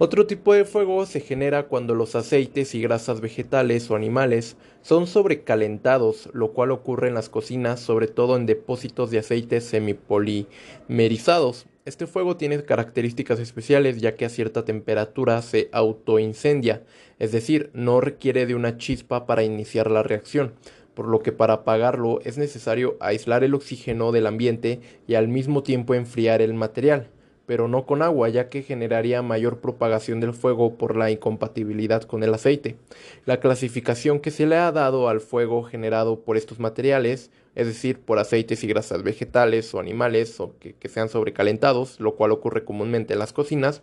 Otro 0.00 0.28
tipo 0.28 0.54
de 0.54 0.64
fuego 0.64 1.04
se 1.06 1.18
genera 1.18 1.64
cuando 1.64 1.92
los 1.92 2.14
aceites 2.14 2.72
y 2.76 2.80
grasas 2.80 3.20
vegetales 3.20 3.90
o 3.90 3.96
animales 3.96 4.56
son 4.80 5.08
sobrecalentados, 5.08 6.30
lo 6.32 6.52
cual 6.52 6.70
ocurre 6.70 7.08
en 7.08 7.14
las 7.14 7.28
cocinas, 7.28 7.80
sobre 7.80 8.06
todo 8.06 8.36
en 8.36 8.46
depósitos 8.46 9.10
de 9.10 9.18
aceites 9.18 9.64
semipolimerizados. 9.64 11.66
Este 11.84 12.06
fuego 12.06 12.36
tiene 12.36 12.62
características 12.62 13.40
especiales 13.40 14.00
ya 14.00 14.14
que 14.14 14.24
a 14.24 14.28
cierta 14.28 14.64
temperatura 14.64 15.42
se 15.42 15.68
autoincendia, 15.72 16.84
es 17.18 17.32
decir, 17.32 17.70
no 17.74 18.00
requiere 18.00 18.46
de 18.46 18.54
una 18.54 18.78
chispa 18.78 19.26
para 19.26 19.42
iniciar 19.42 19.90
la 19.90 20.04
reacción, 20.04 20.52
por 20.94 21.08
lo 21.08 21.24
que 21.24 21.32
para 21.32 21.54
apagarlo 21.54 22.20
es 22.22 22.38
necesario 22.38 22.96
aislar 23.00 23.42
el 23.42 23.54
oxígeno 23.54 24.12
del 24.12 24.28
ambiente 24.28 24.78
y 25.08 25.14
al 25.14 25.26
mismo 25.26 25.64
tiempo 25.64 25.94
enfriar 25.94 26.40
el 26.40 26.54
material 26.54 27.10
pero 27.48 27.66
no 27.66 27.86
con 27.86 28.02
agua, 28.02 28.28
ya 28.28 28.50
que 28.50 28.60
generaría 28.60 29.22
mayor 29.22 29.60
propagación 29.60 30.20
del 30.20 30.34
fuego 30.34 30.74
por 30.74 30.98
la 30.98 31.10
incompatibilidad 31.10 32.02
con 32.02 32.22
el 32.22 32.34
aceite. 32.34 32.76
La 33.24 33.40
clasificación 33.40 34.20
que 34.20 34.30
se 34.30 34.46
le 34.46 34.56
ha 34.56 34.70
dado 34.70 35.08
al 35.08 35.22
fuego 35.22 35.62
generado 35.62 36.20
por 36.20 36.36
estos 36.36 36.58
materiales, 36.58 37.30
es 37.54 37.66
decir, 37.66 38.00
por 38.00 38.18
aceites 38.18 38.62
y 38.64 38.66
grasas 38.66 39.02
vegetales 39.02 39.72
o 39.72 39.80
animales 39.80 40.38
o 40.40 40.56
que, 40.58 40.76
sean 40.90 41.08
sobrecalentados, 41.08 41.98
lo 42.00 42.16
cual 42.16 42.32
ocurre 42.32 42.66
comúnmente 42.66 43.14
en 43.14 43.18
las 43.18 43.32
cocinas, 43.32 43.80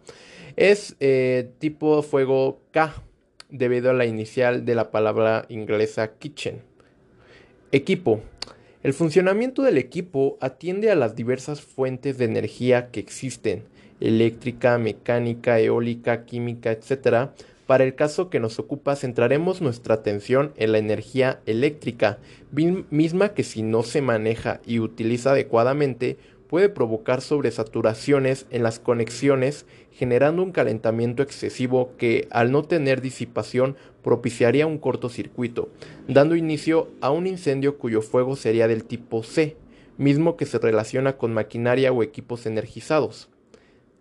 es 0.58 0.96
eh, 1.00 1.50
tipo 1.58 2.04
fuego 2.04 2.60
K, 2.70 2.94
debido 3.50 3.90
a 3.90 3.94
la 3.94 4.06
inicial 4.06 4.64
de 4.64 4.76
la 4.76 4.92
palabra 4.92 5.48
inglesa 5.50 6.20
kitchen. 6.20 6.62
Equipo. 7.72 8.22
El 8.86 8.94
funcionamiento 8.94 9.64
del 9.64 9.80
equipo 9.80 10.38
atiende 10.42 10.92
a 10.92 10.96
las 10.96 11.16
diversas 11.16 11.60
fuentes 11.60 12.20
de 12.20 12.26
energía 12.26 12.92
que 12.92 13.00
existen, 13.00 13.64
eléctrica, 14.00 14.78
mecánica, 14.78 15.60
eólica, 15.60 16.24
química, 16.26 16.72
etc. 16.72 17.32
Para 17.66 17.84
el 17.84 17.96
caso 17.96 18.30
que 18.30 18.40
nos 18.40 18.60
ocupa, 18.60 18.96
centraremos 18.96 19.60
nuestra 19.60 19.96
atención 19.96 20.54
en 20.56 20.72
la 20.72 20.78
energía 20.78 21.40
eléctrica, 21.48 22.20
misma 22.52 23.30
que 23.30 23.42
si 23.42 23.64
no 23.64 23.82
se 23.82 24.04
maneja 24.04 24.62
y 24.68 24.78
utiliza 24.78 25.32
adecuadamente, 25.32 26.20
puede 26.56 26.70
provocar 26.70 27.20
sobresaturaciones 27.20 28.46
en 28.50 28.64
las 28.64 28.80
conexiones, 28.80 29.66
generando 29.92 30.42
un 30.42 30.54
calentamiento 30.54 31.22
excesivo 31.22 31.92
que, 31.98 32.30
al 32.32 32.50
no 32.54 32.64
tener 32.64 33.02
disipación, 33.02 33.76
propiciaría 34.02 34.66
un 34.66 34.78
cortocircuito, 34.78 35.68
dando 36.08 36.34
inicio 36.34 36.88
a 37.02 37.12
un 37.12 37.28
incendio 37.28 37.78
cuyo 37.78 38.02
fuego 38.02 38.38
sería 38.38 38.70
del 38.70 38.86
tipo 38.86 39.22
C, 39.22 39.58
mismo 39.98 40.38
que 40.38 40.46
se 40.46 40.58
relaciona 40.58 41.18
con 41.18 41.34
maquinaria 41.34 41.92
o 41.92 42.04
equipos 42.04 42.46
energizados. 42.46 43.28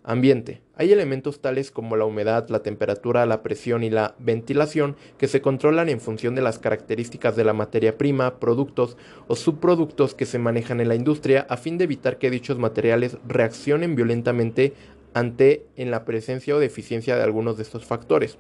Ambiente. 0.05 0.64
Hay 0.77 0.93
elementos 0.93 1.41
tales 1.41 1.71
como 1.71 1.95
la 1.97 2.05
humedad, 2.05 2.49
la 2.49 2.65
temperatura, 2.65 3.27
la 3.27 3.43
presión 3.43 3.85
y 3.85 3.91
la 3.91 4.17
ventilación 4.19 4.97
que 5.19 5.29
se 5.29 5.41
controlan 5.41 5.89
en 5.89 6.01
función 6.01 6.35
de 6.35 6.43
las 6.43 6.59
características 6.59 7.37
de 7.37 7.45
la 7.45 7.53
materia 7.53 7.97
prima, 7.97 8.41
productos 8.41 8.97
o 9.29 9.37
subproductos 9.37 10.17
que 10.17 10.27
se 10.27 10.41
manejan 10.41 10.81
en 10.81 10.89
la 10.89 10.97
industria 10.97 11.47
a 11.49 11.57
fin 11.57 11.79
de 11.79 11.85
evitar 11.85 12.19
que 12.19 12.31
dichos 12.31 12.59
materiales 12.59 13.19
reaccionen 13.29 13.95
violentamente 13.95 14.73
ante 15.15 15.65
en 15.77 15.93
la 15.93 16.05
presencia 16.05 16.57
o 16.57 16.59
deficiencia 16.59 17.15
de 17.15 17.23
algunos 17.23 17.57
de 17.57 17.63
estos 17.63 17.85
factores. 17.85 18.37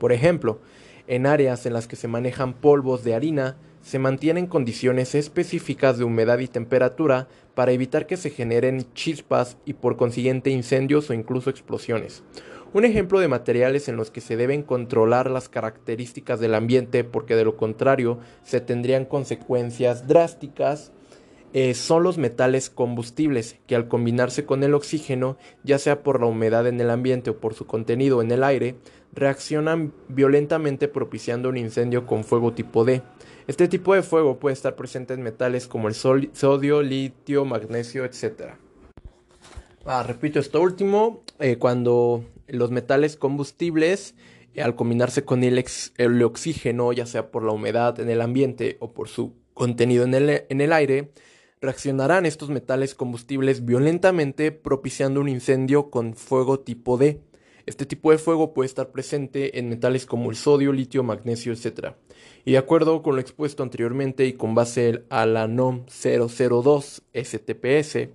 Por 0.00 0.12
ejemplo, 0.12 0.58
en 1.06 1.26
áreas 1.26 1.64
en 1.64 1.74
las 1.74 1.86
que 1.86 1.94
se 1.94 2.08
manejan 2.08 2.54
polvos 2.54 3.04
de 3.04 3.14
harina, 3.14 3.56
se 3.82 3.98
mantienen 3.98 4.46
condiciones 4.46 5.14
específicas 5.14 5.98
de 5.98 6.04
humedad 6.04 6.38
y 6.38 6.48
temperatura 6.48 7.28
para 7.54 7.72
evitar 7.72 8.06
que 8.06 8.16
se 8.16 8.30
generen 8.30 8.86
chispas 8.94 9.58
y 9.64 9.74
por 9.74 9.96
consiguiente 9.96 10.50
incendios 10.50 11.10
o 11.10 11.14
incluso 11.14 11.50
explosiones. 11.50 12.22
Un 12.72 12.86
ejemplo 12.86 13.20
de 13.20 13.28
materiales 13.28 13.88
en 13.88 13.96
los 13.96 14.10
que 14.10 14.22
se 14.22 14.36
deben 14.36 14.62
controlar 14.62 15.30
las 15.30 15.50
características 15.50 16.40
del 16.40 16.54
ambiente 16.54 17.04
porque 17.04 17.36
de 17.36 17.44
lo 17.44 17.56
contrario 17.56 18.18
se 18.44 18.62
tendrían 18.62 19.04
consecuencias 19.04 20.08
drásticas 20.08 20.92
eh, 21.54 21.74
son 21.74 22.02
los 22.02 22.16
metales 22.16 22.70
combustibles 22.70 23.58
que 23.66 23.76
al 23.76 23.86
combinarse 23.86 24.46
con 24.46 24.62
el 24.62 24.72
oxígeno, 24.72 25.36
ya 25.64 25.78
sea 25.78 26.02
por 26.02 26.18
la 26.18 26.26
humedad 26.26 26.66
en 26.66 26.80
el 26.80 26.88
ambiente 26.88 27.28
o 27.28 27.36
por 27.36 27.52
su 27.52 27.66
contenido 27.66 28.22
en 28.22 28.30
el 28.30 28.42
aire, 28.42 28.76
reaccionan 29.12 29.92
violentamente 30.08 30.88
propiciando 30.88 31.50
un 31.50 31.58
incendio 31.58 32.06
con 32.06 32.24
fuego 32.24 32.54
tipo 32.54 32.86
D. 32.86 33.02
Este 33.46 33.66
tipo 33.66 33.94
de 33.94 34.02
fuego 34.02 34.38
puede 34.38 34.54
estar 34.54 34.76
presente 34.76 35.14
en 35.14 35.22
metales 35.22 35.66
como 35.66 35.88
el 35.88 35.94
sodio, 35.94 36.82
litio, 36.82 37.44
magnesio, 37.44 38.04
etc. 38.04 38.54
Ah, 39.84 40.04
repito 40.06 40.38
esto 40.38 40.60
último, 40.60 41.24
eh, 41.40 41.56
cuando 41.56 42.24
los 42.46 42.70
metales 42.70 43.16
combustibles 43.16 44.14
eh, 44.54 44.62
al 44.62 44.76
combinarse 44.76 45.24
con 45.24 45.42
el, 45.42 46.22
oxígeno, 46.22 46.92
ya 46.92 47.06
sea 47.06 47.32
por 47.32 47.42
la 47.42 47.52
humedad 47.52 47.98
en 47.98 48.10
el 48.10 48.20
ambiente 48.20 48.76
o 48.80 48.92
por 48.92 49.08
su 49.08 49.34
contenido 49.54 50.04
en 50.04 50.14
el, 50.14 50.44
en 50.48 50.60
el 50.60 50.72
aire, 50.72 51.10
reaccionarán 51.60 52.26
estos 52.26 52.48
metales 52.50 52.94
combustibles 52.94 53.64
violentamente 53.64 54.52
propiciando 54.52 55.20
un 55.20 55.28
incendio 55.28 55.90
con 55.90 56.14
fuego 56.14 56.60
tipo 56.60 56.96
D. 56.96 57.20
Este 57.66 57.86
tipo 57.86 58.10
de 58.10 58.18
fuego 58.18 58.54
puede 58.54 58.66
estar 58.66 58.90
presente 58.90 59.58
en 59.58 59.68
metales 59.68 60.06
como 60.06 60.30
el 60.30 60.36
sodio, 60.36 60.72
litio, 60.72 61.02
magnesio, 61.02 61.52
etc. 61.52 61.94
Y 62.44 62.52
de 62.52 62.58
acuerdo 62.58 63.02
con 63.02 63.14
lo 63.14 63.20
expuesto 63.20 63.62
anteriormente 63.62 64.26
y 64.26 64.32
con 64.32 64.54
base 64.54 65.04
a 65.10 65.26
la 65.26 65.46
NOM 65.46 65.84
002 65.86 67.02
STPS, 67.14 68.08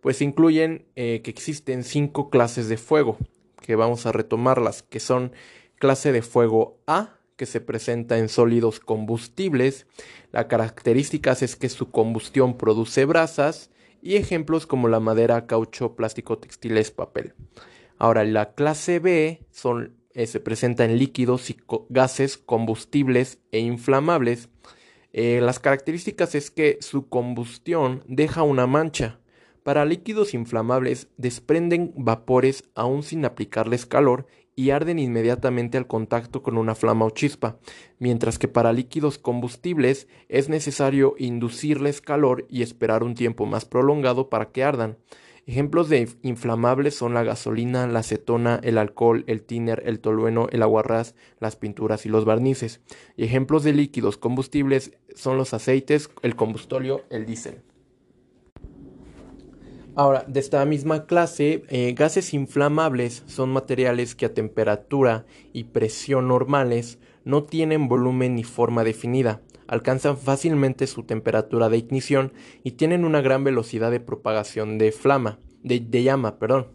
pues 0.00 0.20
incluyen 0.20 0.84
eh, 0.96 1.20
que 1.22 1.30
existen 1.30 1.84
cinco 1.84 2.30
clases 2.30 2.68
de 2.68 2.76
fuego, 2.76 3.18
que 3.60 3.76
vamos 3.76 4.06
a 4.06 4.12
retomarlas, 4.12 4.82
que 4.82 5.00
son 5.00 5.32
clase 5.78 6.12
de 6.12 6.22
fuego 6.22 6.78
A, 6.86 7.16
que 7.36 7.46
se 7.46 7.60
presenta 7.60 8.18
en 8.18 8.28
sólidos 8.28 8.78
combustibles. 8.78 9.86
La 10.30 10.46
característica 10.46 11.32
es 11.32 11.56
que 11.56 11.68
su 11.68 11.90
combustión 11.90 12.56
produce 12.56 13.04
brasas 13.04 13.70
y 14.00 14.16
ejemplos 14.16 14.66
como 14.66 14.88
la 14.88 15.00
madera, 15.00 15.46
caucho, 15.46 15.94
plástico, 15.94 16.38
textiles, 16.38 16.90
papel. 16.90 17.34
Ahora, 17.98 18.24
la 18.24 18.54
clase 18.54 18.98
B 18.98 19.44
son, 19.50 19.96
eh, 20.14 20.26
se 20.26 20.40
presenta 20.40 20.84
en 20.84 20.98
líquidos 20.98 21.50
y 21.50 21.56
gases 21.88 22.38
combustibles 22.38 23.38
e 23.50 23.60
inflamables. 23.60 24.48
Eh, 25.12 25.40
las 25.42 25.58
características 25.58 26.34
es 26.34 26.50
que 26.50 26.78
su 26.80 27.08
combustión 27.08 28.02
deja 28.06 28.42
una 28.42 28.66
mancha. 28.66 29.18
Para 29.62 29.84
líquidos 29.84 30.34
inflamables 30.34 31.08
desprenden 31.18 31.92
vapores 31.96 32.64
aún 32.74 33.02
sin 33.02 33.24
aplicarles 33.24 33.86
calor 33.86 34.26
y 34.54 34.70
arden 34.70 34.98
inmediatamente 34.98 35.78
al 35.78 35.86
contacto 35.86 36.42
con 36.42 36.58
una 36.58 36.74
flama 36.74 37.06
o 37.06 37.10
chispa, 37.10 37.58
mientras 37.98 38.38
que 38.38 38.48
para 38.48 38.72
líquidos 38.72 39.18
combustibles 39.18 40.08
es 40.28 40.48
necesario 40.48 41.14
inducirles 41.18 42.00
calor 42.00 42.46
y 42.50 42.62
esperar 42.62 43.02
un 43.02 43.14
tiempo 43.14 43.46
más 43.46 43.64
prolongado 43.64 44.28
para 44.28 44.50
que 44.50 44.64
ardan. 44.64 44.98
Ejemplos 45.44 45.88
de 45.88 46.08
inflamables 46.22 46.94
son 46.94 47.14
la 47.14 47.24
gasolina, 47.24 47.88
la 47.88 48.00
acetona, 48.00 48.60
el 48.62 48.78
alcohol, 48.78 49.24
el 49.26 49.42
tiner, 49.42 49.82
el 49.86 49.98
tolueno, 49.98 50.46
el 50.52 50.62
aguarrás, 50.62 51.16
las 51.40 51.56
pinturas 51.56 52.06
y 52.06 52.08
los 52.08 52.24
barnices. 52.24 52.80
Y 53.16 53.24
ejemplos 53.24 53.64
de 53.64 53.72
líquidos 53.72 54.18
combustibles 54.18 54.92
son 55.16 55.36
los 55.36 55.52
aceites, 55.52 56.10
el 56.22 56.36
combustóleo, 56.36 57.02
el 57.10 57.26
diésel. 57.26 57.60
Ahora, 59.96 60.24
de 60.28 60.38
esta 60.38 60.64
misma 60.64 61.06
clase, 61.06 61.64
eh, 61.68 61.92
gases 61.92 62.34
inflamables 62.34 63.24
son 63.26 63.52
materiales 63.52 64.14
que 64.14 64.26
a 64.26 64.34
temperatura 64.34 65.26
y 65.52 65.64
presión 65.64 66.28
normales 66.28 66.98
no 67.24 67.42
tienen 67.42 67.88
volumen 67.88 68.36
ni 68.36 68.44
forma 68.44 68.84
definida 68.84 69.42
alcanzan 69.72 70.18
fácilmente 70.18 70.86
su 70.86 71.04
temperatura 71.04 71.70
de 71.70 71.78
ignición 71.78 72.34
y 72.62 72.72
tienen 72.72 73.06
una 73.06 73.22
gran 73.22 73.42
velocidad 73.42 73.90
de 73.90 74.00
propagación 74.00 74.76
de 74.76 74.92
flama, 74.92 75.38
de, 75.62 76.02
llama, 76.02 76.38
perdón. 76.38 76.68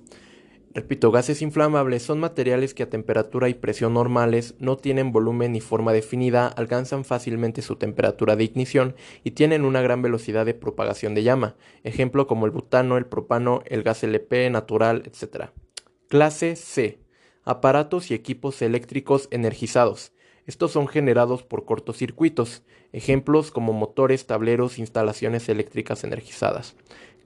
Repito, 0.73 1.12
gases 1.12 1.43
inflamables 1.43 2.01
son 2.01 2.19
materiales 2.19 2.73
que 2.73 2.81
a 2.81 2.89
temperatura 2.89 3.49
y 3.49 3.53
presión 3.53 3.93
normales 3.93 4.55
no 4.57 4.77
tienen 4.77 5.12
volumen 5.12 5.51
ni 5.51 5.62
forma 5.62 5.93
definida, 5.93 6.47
alcanzan 6.47 7.05
fácilmente 7.05 7.62
su 7.62 7.75
temperatura 7.75 8.36
de 8.36 8.45
ignición 8.45 8.95
y 9.23 9.31
tienen 9.31 9.63
una 9.63 9.83
gran 9.83 10.01
velocidad 10.01 10.47
de 10.47 10.55
propagación 10.55 11.13
de 11.13 11.21
llama, 11.21 11.55
ejemplo 11.83 12.25
como 12.25 12.47
el 12.47 12.51
butano, 12.51 12.97
el 12.97 13.05
propano, 13.05 13.62
el 13.67 13.83
gas 13.83 14.03
LP 14.03 14.49
natural, 14.49 15.03
etc. 15.05 15.51
Clase 16.07 16.55
C. 16.55 16.97
Aparatos 17.43 18.10
y 18.10 18.15
equipos 18.15 18.60
eléctricos 18.63 19.27
energizados. 19.29 20.13
Estos 20.47 20.71
son 20.71 20.88
generados 20.88 21.43
por 21.43 21.65
cortocircuitos, 21.65 22.63
ejemplos 22.93 23.51
como 23.51 23.73
motores, 23.73 24.25
tableros, 24.25 24.79
instalaciones 24.79 25.49
eléctricas 25.49 26.03
energizadas. 26.03 26.75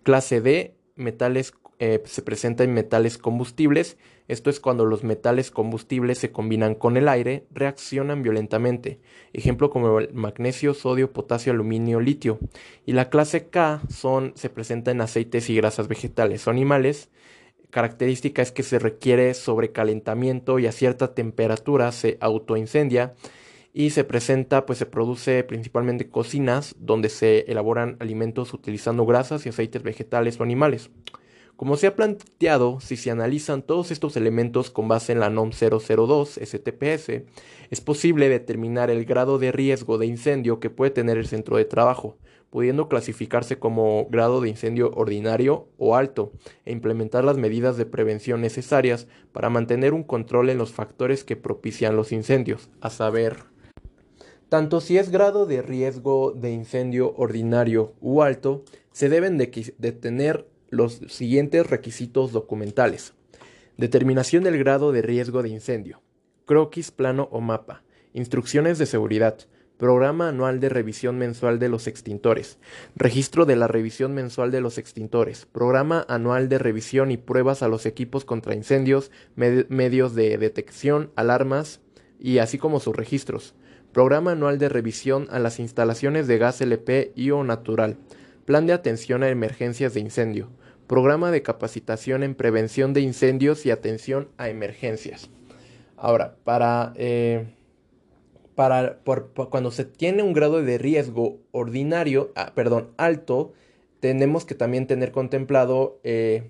Clase 0.04 0.42
D, 0.42 0.76
metales 0.96 1.54
eh, 1.78 2.02
se 2.06 2.22
presenta 2.22 2.64
en 2.64 2.74
metales 2.74 3.18
combustibles. 3.18 3.98
Esto 4.28 4.50
es 4.50 4.60
cuando 4.60 4.86
los 4.86 5.04
metales 5.04 5.50
combustibles 5.50 6.18
se 6.18 6.32
combinan 6.32 6.76
con 6.76 6.98
el 6.98 7.08
aire, 7.08 7.46
reaccionan 7.52 8.24
violentamente. 8.24 9.00
Ejemplo 9.34 9.70
como 9.70 10.00
magnesio, 10.14 10.74
sodio, 10.74 11.12
potasio, 11.12 11.54
aluminio, 11.54 12.00
litio. 12.00 12.40
Y 12.86 12.94
la 12.94 13.10
clase 13.10 13.50
K 13.50 13.82
son, 13.90 14.34
se 14.36 14.50
presenta 14.50 14.92
en 14.92 15.02
aceites 15.02 15.50
y 15.50 15.56
grasas 15.56 15.88
vegetales 15.88 16.48
o 16.48 16.52
animales 16.52 17.10
característica 17.72 18.42
es 18.42 18.52
que 18.52 18.64
se 18.64 18.78
requiere 18.78 19.34
sobrecalentamiento 19.34 20.60
y 20.60 20.68
a 20.68 20.72
cierta 20.72 21.16
temperatura 21.16 21.92
se 21.92 22.18
autoincendia 22.22 23.16
y 23.74 23.92
se 23.92 24.04
presenta, 24.04 24.66
pues 24.66 24.78
se 24.80 24.86
produce 24.86 25.44
principalmente 25.44 26.10
cocinas 26.10 26.76
donde 26.78 27.10
se 27.10 27.46
elaboran 27.48 27.98
alimentos 28.00 28.54
utilizando 28.54 29.06
grasas 29.06 29.46
y 29.46 29.50
aceites 29.50 29.82
vegetales 29.82 30.40
o 30.40 30.44
animales. 30.44 30.92
Como 31.56 31.78
se 31.78 31.88
ha 31.88 31.96
planteado, 31.96 32.80
si 32.80 32.98
se 32.98 33.12
analizan 33.12 33.62
todos 33.62 33.92
estos 33.92 34.18
elementos 34.18 34.72
con 34.72 34.88
base 34.88 35.12
en 35.12 35.20
la 35.20 35.30
NOM 35.30 35.52
002 35.52 36.40
STPS, 36.44 37.22
es 37.70 37.82
posible 37.82 38.30
determinar 38.30 38.90
el 38.90 39.06
grado 39.06 39.38
de 39.38 39.52
riesgo 39.52 39.98
de 39.98 40.08
incendio 40.08 40.60
que 40.60 40.72
puede 40.72 40.92
tener 40.92 41.18
el 41.20 41.28
centro 41.28 41.58
de 41.58 41.66
trabajo, 41.66 42.18
pudiendo 42.52 42.88
clasificarse 42.88 43.58
como 43.58 44.08
grado 44.12 44.42
de 44.42 44.50
incendio 44.50 44.92
ordinario 44.94 45.70
o 45.78 45.96
alto, 45.96 46.32
e 46.66 46.72
implementar 46.72 47.24
las 47.24 47.38
medidas 47.38 47.78
de 47.78 47.88
prevención 47.88 48.42
necesarias 48.42 49.08
para 49.32 49.50
mantener 49.50 49.94
un 49.94 50.04
control 50.04 50.52
en 50.52 50.60
los 50.60 50.72
factores 50.72 51.24
que 51.24 51.36
propician 51.36 51.96
los 51.96 52.12
incendios, 52.12 52.70
a 52.82 52.92
saber, 52.92 53.38
tanto 54.52 54.82
si 54.82 54.98
es 54.98 55.12
grado 55.12 55.46
de 55.46 55.62
riesgo 55.62 56.34
de 56.34 56.52
incendio 56.52 57.14
ordinario 57.16 57.94
u 58.02 58.22
alto, 58.22 58.66
se 58.92 59.08
deben 59.08 59.38
de, 59.38 59.48
tener 59.94 60.46
los 60.70 60.96
siguientes 61.08 61.70
requisitos 61.70 62.34
documentales. 62.34 63.14
Determinación 63.78 64.44
del 64.44 64.58
grado 64.58 64.92
de 64.92 65.02
riesgo 65.02 65.42
de 65.42 65.48
incendio. 65.48 66.02
Croquis, 66.46 66.92
plano 66.92 67.30
o 67.32 67.40
mapa. 67.40 67.84
Instrucciones 68.12 68.78
de 68.78 68.88
seguridad. 68.88 69.38
Programa 69.82 70.30
anual 70.30 70.60
de 70.60 70.70
revisión 70.70 71.18
mensual 71.18 71.58
de 71.58 71.68
los 71.68 71.88
extintores. 71.88 72.60
Registro 72.96 73.48
de 73.48 73.56
la 73.56 73.66
revisión 73.66 74.14
mensual 74.14 74.52
de 74.52 74.62
los 74.62 74.78
extintores. 74.78 75.48
Programa 75.48 76.06
anual 76.08 76.50
de 76.50 76.60
revisión 76.60 77.10
y 77.10 77.18
pruebas 77.18 77.64
a 77.64 77.68
los 77.68 77.88
equipos 77.88 78.24
contra 78.24 78.54
incendios, 78.54 79.10
medios 79.36 80.14
de 80.14 80.38
detección, 80.38 81.10
alarmas 81.16 81.82
y 82.20 82.38
así 82.38 82.60
como 82.60 82.80
sus 82.80 82.96
registros. 82.96 83.56
Programa 83.92 84.34
anual 84.34 84.60
de 84.60 84.70
revisión 84.70 85.28
a 85.32 85.40
las 85.40 85.60
instalaciones 85.60 86.28
de 86.28 86.38
gas 86.38 86.62
LP 86.62 87.12
y 87.16 87.32
o 87.32 87.44
natural. 87.44 87.98
Plan 88.46 88.68
de 88.68 88.74
atención 88.74 89.24
a 89.24 89.30
emergencias 89.30 89.96
de 89.96 90.02
incendio. 90.02 90.52
Programa 90.86 91.32
de 91.32 91.42
capacitación 91.42 92.22
en 92.22 92.36
prevención 92.36 92.94
de 92.94 93.02
incendios 93.02 93.66
y 93.66 93.72
atención 93.72 94.28
a 94.38 94.48
emergencias. 94.48 95.32
Ahora, 95.98 96.36
para... 96.44 96.94
Eh, 96.98 97.48
para, 98.56 99.00
cuando 99.50 99.72
se 99.72 99.86
tiene 99.86 100.24
un 100.24 100.34
grado 100.34 100.62
de 100.62 100.78
riesgo 100.78 101.40
ordinario, 101.52 102.32
ah, 102.36 102.54
perdón, 102.56 102.92
alto, 102.98 103.54
tenemos 104.00 104.46
que 104.46 104.56
también 104.56 104.88
tener 104.88 105.12
contemplado 105.12 106.00
eh, 106.04 106.50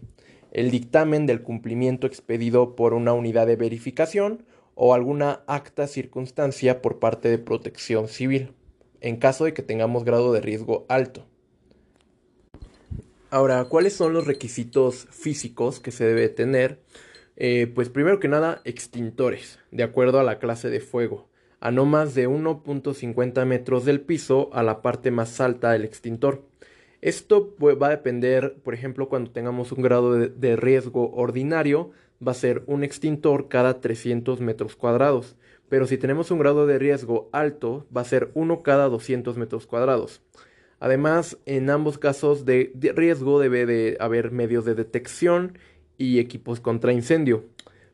el 0.52 0.72
dictamen 0.72 1.26
del 1.26 1.42
cumplimiento 1.42 2.08
expedido 2.08 2.76
por 2.76 2.94
una 2.94 3.14
unidad 3.14 3.48
de 3.48 3.56
verificación 3.56 4.46
o 4.76 4.94
alguna 4.94 5.44
acta 5.48 5.88
circunstancia 5.88 6.82
por 6.82 7.00
parte 7.00 7.30
de 7.30 7.38
protección 7.38 8.08
civil, 8.08 8.54
en 9.00 9.18
caso 9.18 9.46
de 9.46 9.54
que 9.54 9.64
tengamos 9.64 10.04
grado 10.04 10.34
de 10.34 10.42
riesgo 10.42 10.86
alto. 10.90 11.26
Ahora, 13.30 13.64
¿cuáles 13.66 13.94
son 13.94 14.12
los 14.12 14.28
requisitos 14.28 15.08
físicos 15.10 15.80
que 15.80 15.92
se 15.92 16.04
debe 16.06 16.28
tener? 16.28 16.82
Eh, 17.38 17.72
pues 17.74 17.90
primero 17.90 18.20
que 18.20 18.28
nada, 18.28 18.62
extintores, 18.66 19.60
de 19.72 19.84
acuerdo 19.84 20.20
a 20.20 20.24
la 20.24 20.38
clase 20.38 20.70
de 20.70 20.82
fuego, 20.82 21.30
a 21.62 21.72
no 21.72 21.86
más 21.86 22.16
de 22.16 22.28
1.50 22.28 23.46
metros 23.46 23.86
del 23.86 24.02
piso 24.02 24.50
a 24.52 24.64
la 24.64 24.82
parte 24.82 25.12
más 25.12 25.40
alta 25.40 25.72
del 25.72 25.86
extintor. 25.86 26.44
Esto 27.02 27.56
va 27.62 27.88
a 27.88 27.92
depender, 27.92 28.56
por 28.64 28.74
ejemplo, 28.74 29.08
cuando 29.10 29.32
tengamos 29.32 29.72
un 29.72 29.82
grado 29.84 30.14
de, 30.14 30.56
riesgo 30.56 31.12
ordinario, 31.14 31.92
va 32.26 32.32
a 32.32 32.36
ser 32.36 32.64
un 32.66 32.84
extintor 32.84 33.48
cada 33.48 33.80
300 33.80 34.42
metros 34.42 34.76
cuadrados. 34.76 35.36
Pero 35.70 35.86
si 35.86 35.98
tenemos 35.98 36.32
un 36.32 36.40
grado 36.40 36.66
de 36.68 36.80
riesgo 36.80 37.30
alto, 37.32 37.86
va 37.96 38.02
a 38.02 38.06
ser 38.06 38.32
uno 38.34 38.62
cada 38.64 38.90
200 38.90 39.38
metros 39.38 39.68
cuadrados. 39.68 40.22
Además, 40.80 41.38
en 41.46 41.70
ambos 41.70 42.00
casos 42.00 42.44
de, 42.44 42.72
riesgo 42.96 43.40
debe 43.40 43.68
de 43.68 43.98
haber 44.00 44.32
medios 44.32 44.66
de 44.66 44.74
detección 44.74 45.60
y 45.98 46.20
equipos 46.20 46.60
contra 46.60 46.92
incendio. 46.92 47.46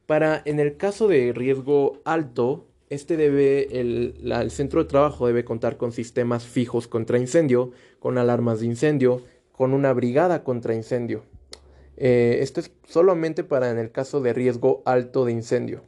Para 0.05 0.41
en 0.45 0.61
el 0.61 0.78
caso 0.78 1.09
de 1.09 1.34
riesgo 1.34 2.01
alto, 2.05 2.65
este 2.89 3.17
debe, 3.17 3.79
el, 3.79 4.51
centro 4.51 4.83
de 4.83 4.89
trabajo 4.89 5.27
debe 5.27 5.43
contar 5.43 5.77
con 5.77 5.91
sistemas 5.91 6.45
fijos 6.45 6.88
contra 6.88 7.17
incendio, 7.17 7.71
con 7.99 8.17
alarmas 8.17 8.61
de 8.61 8.67
incendio, 8.67 9.21
con 9.51 9.73
una 9.73 9.91
brigada 9.93 10.43
contra 10.43 10.73
incendio. 10.73 11.23
Eh, 11.97 12.39
esto 12.41 12.59
es 12.59 12.71
solamente 12.88 13.43
para 13.43 13.71
en 13.71 13.77
el 13.77 13.91
caso 13.91 14.21
de 14.21 14.33
riesgo 14.33 14.83
alto 14.85 15.25
de 15.25 15.33
incendio. 15.33 15.83